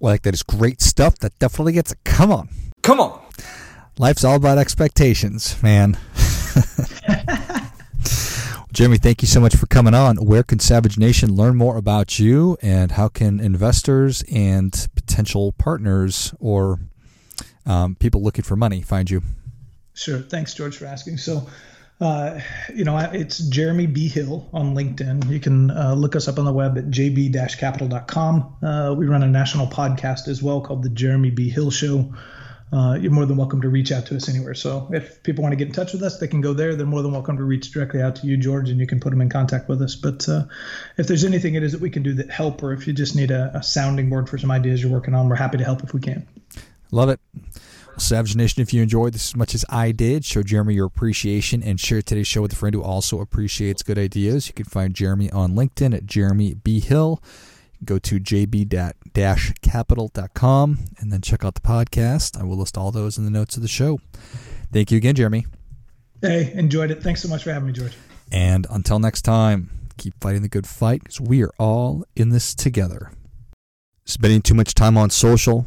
Well, 0.00 0.12
like 0.12 0.22
that 0.22 0.34
is 0.34 0.42
great 0.42 0.82
stuff. 0.82 1.18
That 1.18 1.38
definitely 1.38 1.72
gets 1.72 1.92
a 1.92 1.96
come 2.04 2.32
on. 2.32 2.48
Come 2.82 3.00
on. 3.00 3.20
Life's 3.98 4.24
all 4.24 4.36
about 4.36 4.58
expectations, 4.58 5.62
man. 5.62 5.96
Jeremy, 8.72 8.98
thank 8.98 9.22
you 9.22 9.28
so 9.28 9.40
much 9.40 9.56
for 9.56 9.66
coming 9.66 9.94
on. 9.94 10.16
Where 10.16 10.42
can 10.42 10.58
Savage 10.58 10.98
Nation 10.98 11.34
learn 11.34 11.56
more 11.56 11.78
about 11.78 12.18
you, 12.18 12.58
and 12.60 12.92
how 12.92 13.08
can 13.08 13.40
investors 13.40 14.22
and 14.30 14.86
potential 14.94 15.52
partners 15.52 16.34
or 16.40 16.80
um, 17.64 17.94
people 17.94 18.22
looking 18.22 18.44
for 18.44 18.54
money 18.54 18.82
find 18.82 19.08
you? 19.08 19.22
Sure. 19.96 20.18
Thanks, 20.18 20.52
George, 20.52 20.76
for 20.76 20.84
asking. 20.84 21.16
So, 21.16 21.48
uh, 22.02 22.38
you 22.74 22.84
know, 22.84 22.98
it's 22.98 23.38
Jeremy 23.38 23.86
B. 23.86 24.08
Hill 24.08 24.46
on 24.52 24.74
LinkedIn. 24.74 25.30
You 25.30 25.40
can 25.40 25.70
uh, 25.70 25.94
look 25.94 26.14
us 26.14 26.28
up 26.28 26.38
on 26.38 26.44
the 26.44 26.52
web 26.52 26.76
at 26.76 26.84
jb-capital.com. 26.84 28.56
Uh, 28.62 28.94
we 28.94 29.06
run 29.06 29.22
a 29.22 29.26
national 29.26 29.68
podcast 29.68 30.28
as 30.28 30.42
well 30.42 30.60
called 30.60 30.82
the 30.82 30.90
Jeremy 30.90 31.30
B. 31.30 31.48
Hill 31.48 31.70
Show. 31.70 32.14
Uh, 32.70 32.98
you're 33.00 33.10
more 33.10 33.24
than 33.24 33.38
welcome 33.38 33.62
to 33.62 33.70
reach 33.70 33.90
out 33.90 34.04
to 34.06 34.16
us 34.16 34.28
anywhere. 34.28 34.52
So 34.52 34.90
if 34.92 35.22
people 35.22 35.40
want 35.40 35.52
to 35.52 35.56
get 35.56 35.68
in 35.68 35.72
touch 35.72 35.94
with 35.94 36.02
us, 36.02 36.18
they 36.18 36.28
can 36.28 36.42
go 36.42 36.52
there. 36.52 36.74
They're 36.74 36.84
more 36.84 37.00
than 37.00 37.12
welcome 37.12 37.38
to 37.38 37.44
reach 37.44 37.70
directly 37.70 38.02
out 38.02 38.16
to 38.16 38.26
you, 38.26 38.36
George, 38.36 38.68
and 38.68 38.78
you 38.78 38.86
can 38.86 39.00
put 39.00 39.10
them 39.10 39.22
in 39.22 39.30
contact 39.30 39.66
with 39.66 39.80
us. 39.80 39.94
But 39.94 40.28
uh, 40.28 40.44
if 40.98 41.06
there's 41.06 41.24
anything 41.24 41.54
it 41.54 41.62
is 41.62 41.72
that 41.72 41.80
we 41.80 41.88
can 41.88 42.02
do 42.02 42.12
that 42.14 42.28
help, 42.28 42.62
or 42.62 42.74
if 42.74 42.86
you 42.86 42.92
just 42.92 43.16
need 43.16 43.30
a, 43.30 43.52
a 43.54 43.62
sounding 43.62 44.10
board 44.10 44.28
for 44.28 44.36
some 44.36 44.50
ideas 44.50 44.82
you're 44.82 44.92
working 44.92 45.14
on, 45.14 45.30
we're 45.30 45.36
happy 45.36 45.56
to 45.56 45.64
help 45.64 45.84
if 45.84 45.94
we 45.94 46.00
can. 46.00 46.26
Love 46.90 47.08
it. 47.08 47.20
Savage 47.98 48.36
Nation, 48.36 48.62
if 48.62 48.74
you 48.74 48.82
enjoyed 48.82 49.14
this 49.14 49.30
as 49.30 49.36
much 49.36 49.54
as 49.54 49.64
I 49.70 49.90
did, 49.90 50.22
show 50.24 50.42
Jeremy 50.42 50.74
your 50.74 50.86
appreciation 50.86 51.62
and 51.62 51.80
share 51.80 52.02
today's 52.02 52.26
show 52.26 52.42
with 52.42 52.52
a 52.52 52.56
friend 52.56 52.74
who 52.74 52.82
also 52.82 53.20
appreciates 53.20 53.82
good 53.82 53.98
ideas. 53.98 54.48
You 54.48 54.54
can 54.54 54.66
find 54.66 54.94
Jeremy 54.94 55.30
on 55.30 55.54
LinkedIn 55.54 55.94
at 55.94 56.04
Jeremy 56.04 56.52
B. 56.54 56.80
Hill. 56.80 57.22
Go 57.84 57.98
to 57.98 58.20
jb-capital.com 58.20 60.78
and 60.98 61.12
then 61.12 61.20
check 61.22 61.44
out 61.44 61.54
the 61.54 61.60
podcast. 61.60 62.38
I 62.38 62.44
will 62.44 62.58
list 62.58 62.76
all 62.76 62.90
those 62.90 63.16
in 63.16 63.24
the 63.24 63.30
notes 63.30 63.56
of 63.56 63.62
the 63.62 63.68
show. 63.68 63.98
Thank 64.72 64.90
you 64.90 64.98
again, 64.98 65.14
Jeremy. 65.14 65.46
Hey, 66.20 66.52
enjoyed 66.54 66.90
it. 66.90 67.02
Thanks 67.02 67.22
so 67.22 67.28
much 67.28 67.44
for 67.44 67.52
having 67.52 67.66
me, 67.66 67.72
George. 67.72 67.96
And 68.30 68.66
until 68.70 68.98
next 68.98 69.22
time, 69.22 69.70
keep 69.96 70.12
fighting 70.20 70.42
the 70.42 70.48
good 70.48 70.66
fight 70.66 71.02
because 71.02 71.20
we 71.20 71.42
are 71.42 71.52
all 71.58 72.04
in 72.14 72.28
this 72.28 72.54
together. 72.54 73.10
Spending 74.04 74.42
too 74.42 74.54
much 74.54 74.74
time 74.74 74.98
on 74.98 75.08
social 75.10 75.66